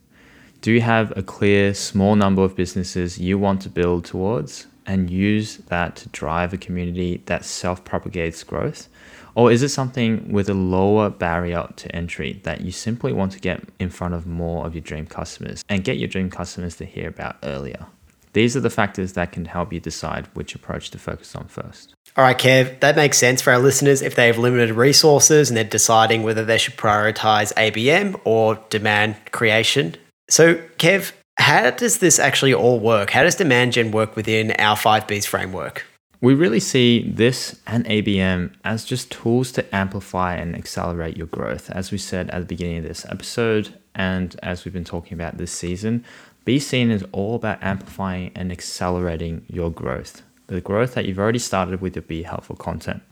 Do 0.62 0.73
you 0.73 0.81
have 0.81 1.12
a 1.14 1.23
clear 1.23 1.75
small 1.75 2.17
number 2.17 2.43
of 2.43 2.57
businesses 2.57 3.19
you 3.19 3.37
want 3.37 3.61
to 3.62 3.69
build 3.69 4.07
towards 4.07 4.67
and 4.87 5.11
use 5.11 5.59
that 5.69 5.97
to 5.97 6.09
drive 6.09 6.55
a 6.55 6.57
community 6.57 7.23
that 7.27 7.45
self 7.45 7.85
propagates 7.85 8.43
growth? 8.43 8.88
Or 9.35 9.53
is 9.53 9.62
it 9.62 9.69
something 9.69 10.33
with 10.33 10.49
a 10.49 10.55
lower 10.55 11.11
barrier 11.11 11.69
to 11.77 11.95
entry 11.95 12.41
that 12.45 12.61
you 12.62 12.73
simply 12.73 13.12
want 13.12 13.33
to 13.33 13.41
get 13.41 13.62
in 13.79 13.91
front 13.91 14.14
of 14.14 14.27
more 14.27 14.67
of 14.67 14.75
your 14.75 14.83
dream 14.83 15.07
customers 15.07 15.64
and 15.69 15.85
get 15.85 15.99
your 15.99 16.09
dream 16.09 16.31
customers 16.31 16.77
to 16.77 16.85
hear 16.85 17.09
about 17.09 17.37
earlier? 17.43 17.87
These 18.33 18.57
are 18.57 18.61
the 18.61 18.71
factors 18.71 19.14
that 19.14 19.33
can 19.33 19.47
help 19.47 19.73
you 19.73 19.81
decide 19.81 20.29
which 20.35 20.55
approach 20.55 20.91
to 20.91 20.99
focus 20.99 21.35
on 21.35 21.49
first. 21.49 21.95
All 22.17 22.25
right, 22.25 22.37
Kev, 22.37 22.81
that 22.81 22.97
makes 22.97 23.19
sense 23.19 23.41
for 23.41 23.53
our 23.53 23.59
listeners 23.59 24.03
if 24.03 24.14
they 24.14 24.27
have 24.27 24.38
limited 24.38 24.73
resources 24.73 25.51
and 25.51 25.57
they're 25.57 25.64
deciding 25.64 26.23
whether 26.23 26.45
they 26.45 26.59
should 26.59 26.77
prioritize 26.77 27.53
ABM 27.55 28.21
or 28.25 28.59
demand 28.71 29.17
creation. 29.31 29.97
So, 30.29 30.57
Kev, 30.79 31.12
how 31.38 31.71
does 31.71 31.99
this 31.99 32.19
actually 32.19 32.55
all 32.55 32.81
work? 32.81 33.11
How 33.11 33.23
does 33.23 33.37
demand 33.37 33.73
gen 33.73 33.93
work 33.93 34.17
within 34.17 34.51
our 34.53 34.77
5Bs 34.77 35.27
framework? 35.27 35.87
We 36.20 36.35
really 36.35 36.59
see 36.59 37.09
this 37.09 37.61
and 37.64 37.85
ABM 37.85 38.52
as 38.64 38.85
just 38.85 39.12
tools 39.12 39.52
to 39.52 39.74
amplify 39.74 40.35
and 40.35 40.57
accelerate 40.57 41.16
your 41.16 41.28
growth. 41.28 41.70
As 41.70 41.92
we 41.92 41.98
said 41.98 42.28
at 42.31 42.40
the 42.40 42.44
beginning 42.44 42.78
of 42.78 42.85
this 42.85 43.07
episode, 43.07 43.78
and 43.94 44.35
as 44.42 44.64
we've 44.64 44.74
been 44.74 44.83
talking 44.83 45.12
about 45.12 45.38
this 45.38 45.52
season, 45.52 46.04
Be 46.44 46.59
Seen 46.59 46.90
is 46.90 47.04
all 47.12 47.37
about 47.37 47.62
amplifying 47.62 48.33
and 48.35 48.50
accelerating 48.50 49.44
your 49.46 49.70
growth. 49.70 50.22
The 50.48 50.61
growth 50.61 50.94
that 50.94 51.04
you've 51.04 51.20
already 51.20 51.38
started 51.38 51.81
with 51.81 51.94
your 51.94 52.02
Be 52.02 52.24
Helpful 52.24 52.57
content. 52.57 53.02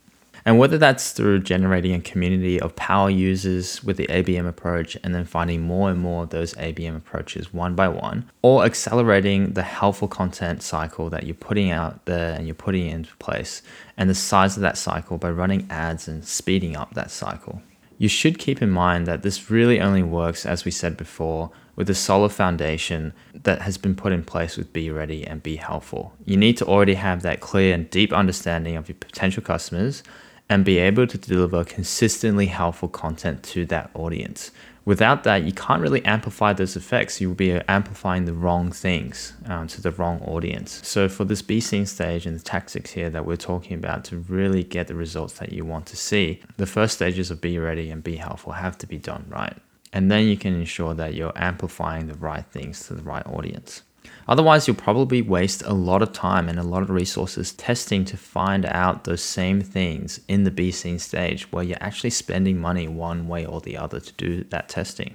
And 0.47 0.61
whether 0.61 0.79
that's 0.79 1.11
through 1.11 1.41
generating 1.41 1.93
a 1.93 2.01
community 2.01 2.61
of 2.61 2.77
power 2.77 3.11
users 3.11 3.83
with 3.83 3.97
the 3.97 4.07
ABM 4.07 4.47
approach 4.47 4.97
and 5.03 5.13
then 5.13 5.25
finding 5.25 5.63
more 5.63 5.91
and 5.91 5.99
more 5.99 6.23
of 6.23 6.31
those 6.31 6.55
ABM 6.55 6.97
approaches 6.97 7.53
one 7.53 7.75
by 7.75 7.89
one, 7.89 8.31
or 8.43 8.65
accelerating 8.65 9.55
the 9.55 9.65
helpful 9.65 10.07
content 10.07 10.63
cycle 10.63 11.11
that 11.11 11.25
you're 11.27 11.35
putting 11.35 11.73
out 11.73 12.05
there 12.05 12.33
and 12.35 12.47
you're 12.47 12.55
putting 12.55 12.87
into 12.87 13.15
place, 13.17 13.61
and 13.97 14.09
the 14.09 14.15
size 14.15 14.57
of 14.57 14.63
that 14.63 14.79
cycle 14.79 15.19
by 15.19 15.31
running 15.31 15.67
ads 15.69 16.07
and 16.07 16.25
speeding 16.25 16.77
up 16.77 16.95
that 16.95 17.11
cycle. 17.11 17.61
You 17.99 18.09
should 18.09 18.39
keep 18.39 18.63
in 18.63 18.71
mind 18.71 19.07
that 19.09 19.23
this 19.23 19.51
really 19.51 19.81
only 19.81 20.05
works, 20.05 20.47
as 20.47 20.65
we 20.65 20.71
said 20.71 20.97
before, 20.97 21.51
with 21.75 21.91
a 21.91 21.95
solid 21.95 22.31
foundation 22.31 23.15
that 23.35 23.63
has 23.63 23.79
been 23.79 23.97
put 23.97 24.13
in 24.13 24.23
place 24.23 24.57
with 24.57 24.73
Be 24.73 24.91
Ready 24.91 25.27
and 25.27 25.43
Be 25.43 25.57
Helpful. 25.57 26.15
You 26.25 26.37
need 26.37 26.57
to 26.59 26.67
already 26.67 26.95
have 26.95 27.23
that 27.23 27.41
clear 27.41 27.75
and 27.75 27.91
deep 27.91 28.13
understanding 28.13 28.77
of 28.77 28.89
your 28.89 28.97
potential 28.97 29.43
customers 29.43 30.05
and 30.49 30.65
be 30.65 30.79
able 30.79 31.07
to 31.07 31.19
deliver 31.19 31.65
consistently 31.65 32.47
helpful 32.47 32.89
content 32.89 33.43
to 33.43 33.65
that 33.67 33.91
audience. 33.95 34.51
Without 34.85 35.25
that, 35.25 35.43
you 35.43 35.53
can't 35.53 35.83
really 35.83 36.05
amplify 36.05 36.53
those 36.53 36.77
effects. 36.77 37.21
You 37.21 37.29
will 37.29 37.35
be 37.35 37.51
amplifying 37.69 38.25
the 38.25 38.33
wrong 38.33 38.71
things 38.71 39.33
um, 39.47 39.67
to 39.67 39.83
the 39.83 39.91
wrong 39.91 40.21
audience. 40.21 40.81
So, 40.87 41.09
for 41.09 41.25
this 41.25 41.43
Be 41.43 41.61
Seen 41.61 41.87
stage 41.87 42.25
and 42.25 42.39
the 42.39 42.43
tactics 42.43 42.93
here 42.93 43.11
that 43.11 43.27
we're 43.27 43.35
talking 43.35 43.77
about 43.77 44.05
to 44.05 44.19
really 44.19 44.63
get 44.63 44.87
the 44.87 44.95
results 44.95 45.41
that 45.41 45.53
you 45.53 45.65
want 45.65 45.87
to 45.87 45.97
see, 45.97 46.41
the 46.57 46.67
first 46.67 46.95
stages 46.95 47.33
of 47.33 47.41
Be 47.41 47.59
Ready 47.59 47.91
and 47.91 48.05
Be 48.05 48.15
Helpful 48.15 48.53
have 48.53 48.79
to 48.79 48.87
be 48.87 48.99
done 48.99 49.25
right. 49.29 49.57
And 49.93 50.09
then 50.09 50.27
you 50.27 50.37
can 50.37 50.55
ensure 50.55 50.95
that 50.95 51.15
you're 51.15 51.37
amplifying 51.37 52.07
the 52.07 52.15
right 52.15 52.47
things 52.47 52.87
to 52.87 52.95
the 52.95 53.03
right 53.03 53.27
audience. 53.27 53.83
Otherwise, 54.29 54.67
you'll 54.67 54.77
probably 54.77 55.23
waste 55.23 55.63
a 55.63 55.73
lot 55.73 56.03
of 56.03 56.13
time 56.13 56.49
and 56.49 56.59
a 56.59 56.63
lot 56.63 56.83
of 56.83 56.91
resources 56.91 57.53
testing 57.53 58.05
to 58.05 58.17
find 58.17 58.67
out 58.67 59.05
those 59.05 59.23
same 59.23 59.61
things 59.61 60.21
in 60.27 60.43
the 60.43 60.51
Be 60.51 60.73
Seen 60.73 60.99
stage 60.99 61.51
where 61.53 61.63
you're 61.63 61.77
actually 61.81 62.11
spending 62.11 62.61
money 62.61 62.89
one 62.89 63.29
way 63.29 63.47
or 63.47 63.61
the 63.61 63.77
other 63.77 64.01
to 64.01 64.13
do 64.15 64.43
that 64.45 64.69
testing. 64.69 65.15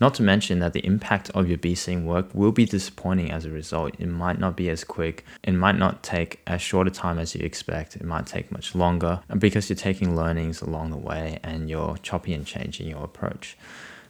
Not 0.00 0.14
to 0.14 0.22
mention 0.22 0.58
that 0.58 0.72
the 0.72 0.84
impact 0.84 1.30
of 1.30 1.48
your 1.48 1.58
Be 1.58 1.74
Seen 1.74 2.04
work 2.04 2.34
will 2.34 2.52
be 2.52 2.64
disappointing 2.64 3.30
as 3.30 3.44
a 3.44 3.50
result. 3.50 3.94
It 3.98 4.08
might 4.08 4.40
not 4.40 4.56
be 4.56 4.68
as 4.70 4.82
quick, 4.82 5.24
it 5.44 5.52
might 5.52 5.78
not 5.78 6.02
take 6.02 6.40
as 6.46 6.60
short 6.60 6.88
a 6.88 6.90
time 6.90 7.18
as 7.18 7.34
you 7.34 7.44
expect, 7.44 7.94
it 7.94 8.04
might 8.04 8.26
take 8.26 8.50
much 8.50 8.74
longer 8.74 9.20
because 9.38 9.68
you're 9.68 9.76
taking 9.76 10.16
learnings 10.16 10.60
along 10.60 10.90
the 10.90 10.96
way 10.96 11.38
and 11.44 11.70
you're 11.70 11.96
chopping 11.98 12.34
and 12.34 12.46
changing 12.46 12.88
your 12.88 13.04
approach. 13.04 13.56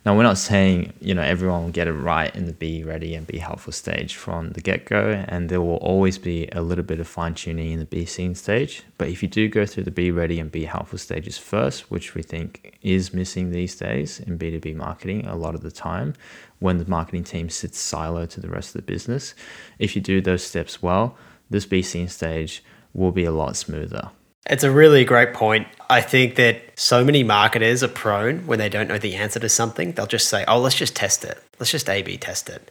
Now, 0.08 0.16
we're 0.16 0.22
not 0.22 0.38
saying, 0.38 0.94
you 1.02 1.12
know, 1.12 1.20
everyone 1.20 1.64
will 1.64 1.70
get 1.70 1.86
it 1.86 1.92
right 1.92 2.34
in 2.34 2.46
the 2.46 2.54
be 2.54 2.82
ready 2.82 3.14
and 3.14 3.26
be 3.26 3.36
helpful 3.36 3.74
stage 3.74 4.16
from 4.16 4.52
the 4.52 4.62
get 4.62 4.86
go, 4.86 5.22
and 5.28 5.50
there 5.50 5.60
will 5.60 5.76
always 5.76 6.16
be 6.16 6.48
a 6.52 6.62
little 6.62 6.82
bit 6.82 6.98
of 6.98 7.06
fine 7.06 7.34
tuning 7.34 7.72
in 7.72 7.78
the 7.78 7.84
be 7.84 8.06
seen 8.06 8.34
stage. 8.34 8.84
But 8.96 9.08
if 9.08 9.22
you 9.22 9.28
do 9.28 9.50
go 9.50 9.66
through 9.66 9.84
the 9.84 9.90
be 9.90 10.10
ready 10.10 10.40
and 10.40 10.50
be 10.50 10.64
helpful 10.64 10.96
stages 10.96 11.36
first, 11.36 11.90
which 11.90 12.14
we 12.14 12.22
think 12.22 12.78
is 12.80 13.12
missing 13.12 13.50
these 13.50 13.76
days 13.76 14.18
in 14.18 14.38
B2B 14.38 14.74
marketing 14.76 15.26
a 15.26 15.36
lot 15.36 15.54
of 15.54 15.60
the 15.60 15.70
time, 15.70 16.14
when 16.58 16.78
the 16.78 16.88
marketing 16.88 17.24
team 17.24 17.50
sits 17.50 17.78
silo 17.78 18.24
to 18.24 18.40
the 18.40 18.48
rest 18.48 18.74
of 18.74 18.80
the 18.80 18.90
business, 18.90 19.34
if 19.78 19.94
you 19.94 20.00
do 20.00 20.22
those 20.22 20.42
steps 20.42 20.80
well, 20.82 21.18
this 21.50 21.66
be 21.66 21.82
seen 21.82 22.08
stage 22.08 22.64
will 22.94 23.12
be 23.12 23.26
a 23.26 23.30
lot 23.30 23.58
smoother. 23.58 24.08
It's 24.48 24.64
a 24.64 24.70
really 24.70 25.04
great 25.04 25.34
point. 25.34 25.66
I 25.90 26.00
think 26.00 26.36
that 26.36 26.62
so 26.76 27.04
many 27.04 27.22
marketers 27.22 27.82
are 27.82 27.88
prone 27.88 28.46
when 28.46 28.58
they 28.58 28.68
don't 28.68 28.88
know 28.88 28.98
the 28.98 29.14
answer 29.14 29.40
to 29.40 29.48
something, 29.48 29.92
they'll 29.92 30.06
just 30.06 30.28
say, 30.28 30.44
oh, 30.48 30.58
let's 30.58 30.76
just 30.76 30.94
test 30.94 31.24
it. 31.24 31.42
Let's 31.58 31.70
just 31.70 31.88
A 31.88 32.02
B 32.02 32.16
test 32.16 32.48
it. 32.48 32.70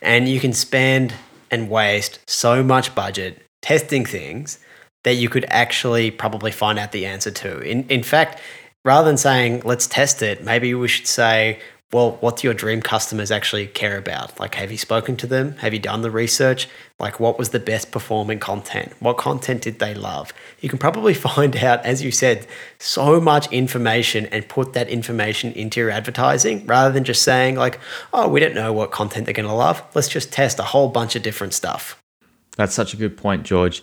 And 0.00 0.28
you 0.28 0.40
can 0.40 0.52
spend 0.52 1.14
and 1.50 1.70
waste 1.70 2.20
so 2.26 2.62
much 2.62 2.94
budget 2.94 3.42
testing 3.62 4.04
things 4.04 4.58
that 5.04 5.14
you 5.14 5.28
could 5.28 5.46
actually 5.48 6.10
probably 6.10 6.50
find 6.50 6.78
out 6.78 6.92
the 6.92 7.06
answer 7.06 7.30
to. 7.30 7.60
In, 7.60 7.84
in 7.88 8.02
fact, 8.02 8.40
rather 8.84 9.06
than 9.06 9.16
saying, 9.16 9.62
let's 9.64 9.86
test 9.86 10.22
it, 10.22 10.44
maybe 10.44 10.74
we 10.74 10.88
should 10.88 11.06
say, 11.06 11.60
well, 11.90 12.18
what 12.20 12.36
do 12.36 12.46
your 12.46 12.52
dream 12.52 12.82
customers 12.82 13.30
actually 13.30 13.66
care 13.66 13.96
about? 13.96 14.38
Like, 14.38 14.56
have 14.56 14.70
you 14.70 14.76
spoken 14.76 15.16
to 15.16 15.26
them? 15.26 15.56
Have 15.58 15.72
you 15.72 15.78
done 15.78 16.02
the 16.02 16.10
research? 16.10 16.68
Like, 16.98 17.18
what 17.18 17.38
was 17.38 17.48
the 17.48 17.58
best 17.58 17.90
performing 17.90 18.40
content? 18.40 18.92
What 19.00 19.16
content 19.16 19.62
did 19.62 19.78
they 19.78 19.94
love? 19.94 20.34
You 20.60 20.68
can 20.68 20.78
probably 20.78 21.14
find 21.30 21.56
out, 21.56 21.82
as 21.86 22.02
you 22.02 22.10
said, 22.10 22.46
so 22.78 23.22
much 23.22 23.50
information 23.50 24.26
and 24.26 24.46
put 24.46 24.74
that 24.74 24.90
information 24.90 25.52
into 25.52 25.80
your 25.80 25.88
advertising 25.88 26.66
rather 26.66 26.92
than 26.92 27.04
just 27.04 27.22
saying, 27.22 27.56
like, 27.56 27.80
oh, 28.12 28.28
we 28.28 28.38
don't 28.38 28.54
know 28.54 28.74
what 28.74 28.90
content 28.90 29.24
they're 29.24 29.32
going 29.32 29.48
to 29.48 29.54
love. 29.54 29.82
Let's 29.94 30.08
just 30.08 30.30
test 30.30 30.58
a 30.58 30.64
whole 30.64 30.88
bunch 30.88 31.16
of 31.16 31.22
different 31.22 31.54
stuff. 31.54 32.02
That's 32.56 32.74
such 32.74 32.92
a 32.92 32.98
good 32.98 33.16
point, 33.16 33.44
George. 33.44 33.82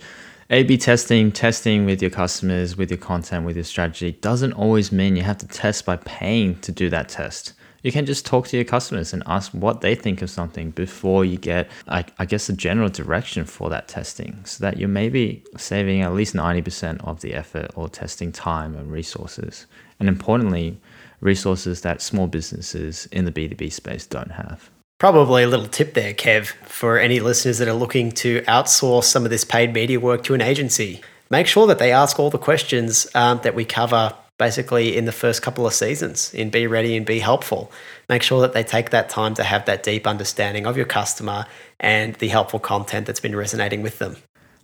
A 0.52 0.62
B 0.62 0.78
testing, 0.78 1.32
testing 1.32 1.86
with 1.86 2.04
your 2.04 2.12
customers, 2.12 2.78
with 2.78 2.92
your 2.92 3.00
content, 3.00 3.48
with 3.48 3.56
your 3.56 3.66
strategy 3.66 4.12
doesn't 4.12 4.54
always 4.54 4.92
mean 4.92 5.16
you 5.16 5.24
have 5.24 5.40
to 5.40 5.48
test 5.48 5.88
by 5.88 5.96
paying 5.96 6.60
to 6.60 6.72
do 6.72 6.88
that 6.92 7.10
test 7.10 7.55
you 7.86 7.92
can 7.92 8.08
just 8.08 8.26
talk 8.26 8.48
to 8.48 8.58
your 8.58 8.66
customers 8.66 9.14
and 9.14 9.22
ask 9.28 9.52
what 9.52 9.82
they 9.82 9.94
think 9.94 10.24
of 10.24 10.30
something 10.32 10.72
before 10.72 11.24
you 11.24 11.38
get, 11.38 11.70
I, 11.88 12.04
I 12.18 12.26
guess, 12.26 12.50
a 12.50 12.54
general 12.54 12.90
direction 12.90 13.46
for 13.46 13.70
that 13.70 13.88
testing 13.88 14.44
so 14.44 14.64
that 14.64 14.80
you're 14.80 14.90
maybe 14.90 15.44
saving 15.56 16.02
at 16.02 16.12
least 16.12 16.34
90% 16.34 17.06
of 17.06 17.22
the 17.22 17.36
effort 17.36 17.70
or 17.76 17.88
testing 17.88 18.32
time 18.32 18.74
and 18.74 18.92
resources. 18.92 19.68
And 20.00 20.10
importantly, 20.10 20.82
resources 21.22 21.82
that 21.82 22.02
small 22.02 22.26
businesses 22.26 23.08
in 23.12 23.26
the 23.26 23.32
B2B 23.32 23.72
space 23.72 24.08
don't 24.08 24.32
have. 24.32 24.72
Probably 24.98 25.44
a 25.44 25.48
little 25.48 25.68
tip 25.68 25.94
there, 25.94 26.16
Kev, 26.16 26.48
for 26.66 26.98
any 26.98 27.20
listeners 27.20 27.60
that 27.60 27.68
are 27.68 27.74
looking 27.74 28.12
to 28.14 28.42
outsource 28.42 29.04
some 29.04 29.26
of 29.26 29.30
this 29.30 29.46
paid 29.46 29.76
media 29.76 30.00
work 30.00 30.24
to 30.24 30.34
an 30.34 30.42
agency. 30.42 31.02
Make 31.30 31.46
sure 31.46 31.68
that 31.68 31.78
they 31.78 31.92
ask 31.92 32.20
all 32.20 32.32
the 32.32 32.40
questions 32.40 33.06
um, 33.14 33.42
that 33.44 33.54
we 33.54 33.64
cover 33.64 34.16
basically 34.38 34.98
in 34.98 35.06
the 35.06 35.12
first 35.12 35.42
couple 35.42 35.66
of 35.66 35.74
seasons 35.74 36.34
in 36.34 36.50
Be 36.50 36.68
Ready 36.68 36.96
and 36.98 37.06
Be 37.06 37.20
Helpful. 37.20 37.72
Make 38.10 38.22
sure 38.22 38.42
that 38.42 38.54
they 38.54 38.64
take 38.64 38.90
that 38.90 39.10
time 39.10 39.34
to 39.36 39.44
have 39.44 39.66
that 39.66 39.84
deep 39.84 40.06
understanding 40.06 40.66
of 40.66 40.76
your 40.76 40.86
customer 40.86 41.46
and 41.80 42.16
the 42.16 42.28
helpful 42.28 42.60
content 42.60 43.08
that's 43.08 43.20
been 43.20 43.36
resonating 43.36 43.82
with 43.82 44.00
them. 44.00 44.18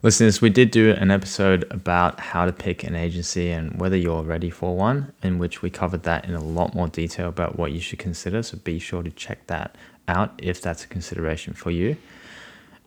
Listeners, 0.04 0.42
we 0.42 0.50
did 0.50 0.72
do 0.72 0.92
an 0.94 1.12
episode 1.12 1.66
about 1.70 2.20
how 2.20 2.46
to 2.46 2.52
pick 2.52 2.84
an 2.84 2.96
agency 2.96 3.52
and 3.52 3.80
whether 3.80 3.96
you're 3.96 4.24
ready 4.24 4.50
for 4.50 4.76
one, 4.76 5.14
in 5.22 5.38
which 5.38 5.62
we 5.62 5.70
covered 5.70 6.04
that 6.04 6.26
in 6.26 6.34
a 6.34 6.44
lot 6.44 6.74
more 6.74 6.88
detail 6.88 7.30
about 7.30 7.58
what 7.58 7.72
you 7.72 7.80
should 7.80 8.00
consider. 8.00 8.42
So 8.42 8.58
be 8.58 8.80
sure 8.80 9.04
to 9.04 9.12
check 9.12 9.46
that 9.46 9.76
out 10.08 10.34
if 10.40 10.60
that's 10.60 10.84
a 10.84 10.88
consideration 10.88 11.54
for 11.54 11.70
you. 11.70 11.98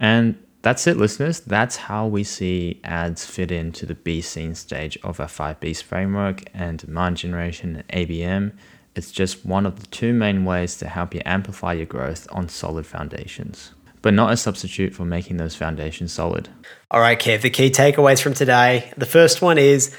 And 0.00 0.36
that's 0.64 0.86
it, 0.86 0.96
listeners. 0.96 1.40
That's 1.40 1.76
how 1.76 2.06
we 2.06 2.24
see 2.24 2.80
ads 2.84 3.26
fit 3.26 3.52
into 3.52 3.84
the 3.84 3.94
Be 3.94 4.22
Seen 4.22 4.54
stage 4.54 4.96
of 5.02 5.20
our 5.20 5.26
5Bs 5.26 5.82
framework 5.82 6.42
and 6.54 6.78
demand 6.78 7.18
generation 7.18 7.76
and 7.76 7.88
ABM. 7.88 8.52
It's 8.96 9.12
just 9.12 9.44
one 9.44 9.66
of 9.66 9.80
the 9.80 9.86
two 9.88 10.14
main 10.14 10.46
ways 10.46 10.78
to 10.78 10.88
help 10.88 11.14
you 11.14 11.20
amplify 11.26 11.74
your 11.74 11.84
growth 11.84 12.26
on 12.32 12.48
solid 12.48 12.86
foundations, 12.86 13.72
but 14.00 14.14
not 14.14 14.32
a 14.32 14.38
substitute 14.38 14.94
for 14.94 15.04
making 15.04 15.36
those 15.36 15.54
foundations 15.54 16.12
solid. 16.12 16.48
All 16.90 17.00
right, 17.00 17.20
Kev, 17.20 17.42
the 17.42 17.50
key 17.50 17.68
takeaways 17.68 18.22
from 18.22 18.32
today. 18.32 18.90
The 18.96 19.04
first 19.04 19.42
one 19.42 19.58
is 19.58 19.94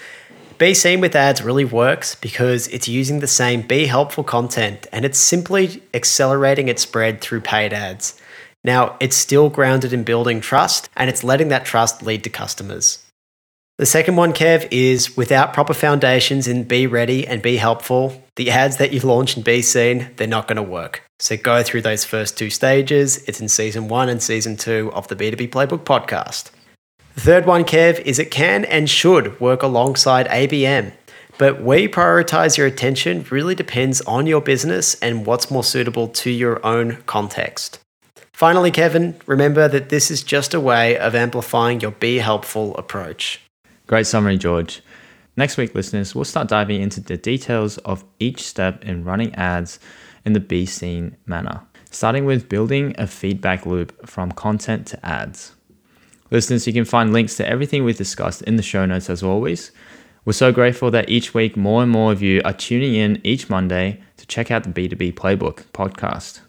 Be 0.58 0.74
Seen 0.74 1.00
with 1.00 1.16
ads 1.16 1.44
really 1.44 1.66
works 1.66 2.16
because 2.16 2.68
it's 2.70 2.88
using 2.88 3.20
the 3.20 3.28
same 3.28 3.62
Be 3.62 3.86
Helpful 3.86 4.24
content 4.24 4.88
and 4.92 5.06
it's 5.06 5.20
simply 5.20 5.84
accelerating 5.94 6.70
its 6.70 6.82
spread 6.82 7.22
through 7.22 7.42
paid 7.42 7.72
ads. 7.72 8.20
Now, 8.66 8.98
it's 9.00 9.16
still 9.16 9.52
grounded 9.52 9.94
in 9.94 10.04
building 10.04 10.42
trust 10.42 10.90
and 10.98 11.08
it's 11.08 11.24
letting 11.24 11.50
that 11.50 11.66
trust 11.66 12.02
lead 12.02 12.24
to 12.24 12.32
customers. 12.32 13.04
The 13.78 13.86
second 13.86 14.16
one, 14.16 14.34
Kev, 14.34 14.68
is 14.72 15.16
without 15.16 15.54
proper 15.54 15.76
foundations 15.76 16.48
in 16.48 16.64
Be 16.64 16.88
Ready 16.88 17.28
and 17.28 17.44
Be 17.44 17.58
Helpful, 17.58 18.24
the 18.38 18.50
ads 18.50 18.78
that 18.78 18.92
you 18.92 19.02
launch 19.02 19.38
in 19.38 19.44
Be 19.44 19.62
Seen, 19.62 20.10
they're 20.16 20.26
not 20.26 20.48
going 20.48 20.56
to 20.56 20.64
work. 20.64 21.04
So 21.20 21.38
go 21.38 21.62
through 21.62 21.84
those 21.84 22.06
first 22.06 22.40
two 22.40 22.50
stages. 22.50 23.24
It's 23.28 23.40
in 23.40 23.50
season 23.50 23.88
one 23.88 24.10
and 24.10 24.24
season 24.24 24.58
two 24.58 24.92
of 24.94 25.10
the 25.10 25.16
B2B 25.16 25.52
Playbook 25.52 25.84
podcast. 25.84 26.50
The 27.14 27.22
third 27.22 27.46
one, 27.46 27.66
Kev, 27.66 28.00
is 28.02 28.18
it 28.18 28.32
can 28.32 28.66
and 28.66 28.90
should 28.90 29.40
work 29.40 29.62
alongside 29.62 30.28
ABM. 30.30 30.92
But 31.38 31.62
where 31.62 31.78
you 31.78 31.90
prioritize 31.90 32.58
your 32.58 32.66
attention 32.66 33.28
really 33.30 33.54
depends 33.54 34.02
on 34.02 34.26
your 34.26 34.42
business 34.42 34.96
and 35.02 35.28
what's 35.28 35.52
more 35.52 35.64
suitable 35.64 36.08
to 36.08 36.32
your 36.32 36.66
own 36.66 37.04
context. 37.06 37.80
Finally, 38.36 38.70
Kevin, 38.70 39.16
remember 39.28 39.70
that 39.70 39.88
this 39.88 40.12
is 40.12 40.22
just 40.22 40.54
a 40.54 40.60
way 40.60 40.98
of 40.98 41.16
amplifying 41.16 41.80
your 41.80 41.92
be 41.92 42.18
helpful 42.18 42.76
approach. 42.76 43.40
Great 43.88 44.06
summary, 44.06 44.38
George. 44.38 44.82
Next 45.38 45.56
week, 45.56 45.74
listeners, 45.74 46.14
we'll 46.14 46.26
start 46.26 46.50
diving 46.50 46.82
into 46.82 47.00
the 47.00 47.16
details 47.16 47.78
of 47.78 48.04
each 48.20 48.44
step 48.44 48.84
in 48.84 49.06
running 49.06 49.34
ads 49.36 49.80
in 50.26 50.34
the 50.34 50.42
be 50.42 50.66
seen 50.66 51.16
manner, 51.26 51.62
starting 51.92 52.26
with 52.26 52.50
building 52.50 52.94
a 52.98 53.08
feedback 53.08 53.66
loop 53.66 54.06
from 54.06 54.34
content 54.34 54.86
to 54.88 55.06
ads. 55.06 55.54
Listeners, 56.30 56.68
you 56.68 56.74
can 56.74 56.84
find 56.84 57.14
links 57.14 57.38
to 57.38 57.48
everything 57.48 57.86
we've 57.86 57.96
discussed 57.96 58.42
in 58.42 58.58
the 58.58 58.62
show 58.62 58.86
notes 58.86 59.10
as 59.10 59.24
always. 59.24 59.72
We're 60.26 60.34
so 60.34 60.52
grateful 60.52 60.92
that 60.92 61.08
each 61.08 61.34
week 61.34 61.56
more 61.56 61.82
and 61.84 61.90
more 61.90 62.12
of 62.12 62.22
you 62.22 62.42
are 62.44 62.52
tuning 62.52 62.96
in 62.96 63.22
each 63.24 63.50
Monday 63.50 64.02
to 64.18 64.28
check 64.28 64.52
out 64.52 64.64
the 64.64 64.70
B2B 64.72 65.14
Playbook 65.14 65.64
podcast. 65.72 66.42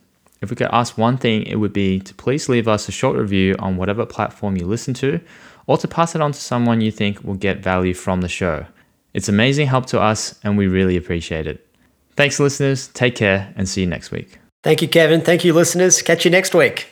If 0.47 0.51
we 0.51 0.55
could 0.55 0.69
ask 0.71 0.97
one 0.97 1.17
thing, 1.17 1.43
it 1.43 1.57
would 1.57 1.73
be 1.73 1.99
to 1.99 2.15
please 2.15 2.49
leave 2.49 2.69
us 2.69 2.89
a 2.89 2.93
short 2.93 3.17
review 3.17 3.57
on 3.59 3.77
whatever 3.77 4.07
platform 4.07 4.57
you 4.57 4.65
listen 4.65 4.95
to, 4.95 5.19
or 5.67 5.77
to 5.77 5.89
pass 5.89 6.15
it 6.15 6.21
on 6.21 6.31
to 6.31 6.39
someone 6.39 6.81
you 6.81 6.93
think 6.93 7.25
will 7.25 7.35
get 7.35 7.65
value 7.65 7.95
from 7.95 8.21
the 8.21 8.29
show. 8.29 8.65
It's 9.13 9.29
amazing 9.29 9.67
help 9.67 9.87
to 9.87 10.01
us, 10.01 10.39
and 10.45 10.57
we 10.57 10.69
really 10.69 10.97
appreciate 10.97 11.49
it. 11.49 11.67
Thanks, 12.15 12.39
listeners. 12.39 12.87
Take 12.87 13.17
care, 13.17 13.53
and 13.57 13.69
see 13.69 13.81
you 13.81 13.89
next 13.89 14.13
week. 14.13 14.39
Thank 14.63 14.83
you, 14.83 14.87
Kevin. 14.87 15.21
Thank 15.21 15.45
you, 15.45 15.53
listeners. 15.53 16.01
Catch 16.01 16.25
you 16.25 16.31
next 16.31 16.55
week. 16.55 16.87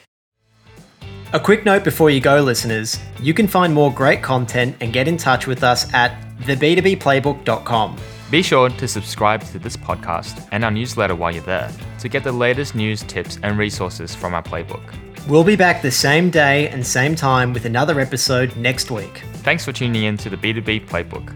A 1.33 1.39
quick 1.39 1.65
note 1.65 1.85
before 1.85 2.11
you 2.11 2.21
go, 2.21 2.41
listeners 2.41 2.99
you 3.21 3.35
can 3.35 3.47
find 3.47 3.73
more 3.73 3.95
great 3.95 4.21
content 4.21 4.75
and 4.81 4.93
get 4.93 5.07
in 5.07 5.17
touch 5.17 5.47
with 5.47 5.63
us 5.63 5.95
at 5.95 6.21
theb2bplaybook.com. 6.41 7.99
Be 8.31 8.43
sure 8.43 8.71
to 8.71 8.89
subscribe 8.89 9.43
to 9.45 9.59
this 9.59 9.77
podcast 9.77 10.49
and 10.51 10.65
our 10.65 10.71
newsletter 10.71 11.15
while 11.15 11.33
you're 11.33 11.43
there 11.45 11.71
to 12.01 12.09
get 12.09 12.25
the 12.25 12.33
latest 12.33 12.75
news, 12.75 13.03
tips, 13.03 13.39
and 13.43 13.59
resources 13.59 14.15
from 14.15 14.35
our 14.35 14.43
playbook. 14.43 14.83
We'll 15.29 15.45
be 15.45 15.57
back 15.57 15.83
the 15.83 15.91
same 15.91 16.31
day 16.31 16.69
and 16.69 16.87
same 16.87 17.15
time 17.15 17.53
with 17.53 17.65
another 17.65 18.01
episode 18.01 18.57
next 18.57 18.91
week. 18.91 19.23
Thanks 19.37 19.65
for 19.65 19.73
tuning 19.73 20.05
in 20.05 20.17
to 20.19 20.31
the 20.31 20.37
B2B 20.37 20.87
Playbook. 20.87 21.35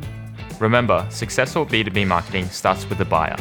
Remember, 0.61 1.07
successful 1.11 1.64
B2B 1.64 2.07
marketing 2.07 2.46
starts 2.48 2.88
with 2.88 2.98
the 2.98 3.05
buyer. 3.05 3.37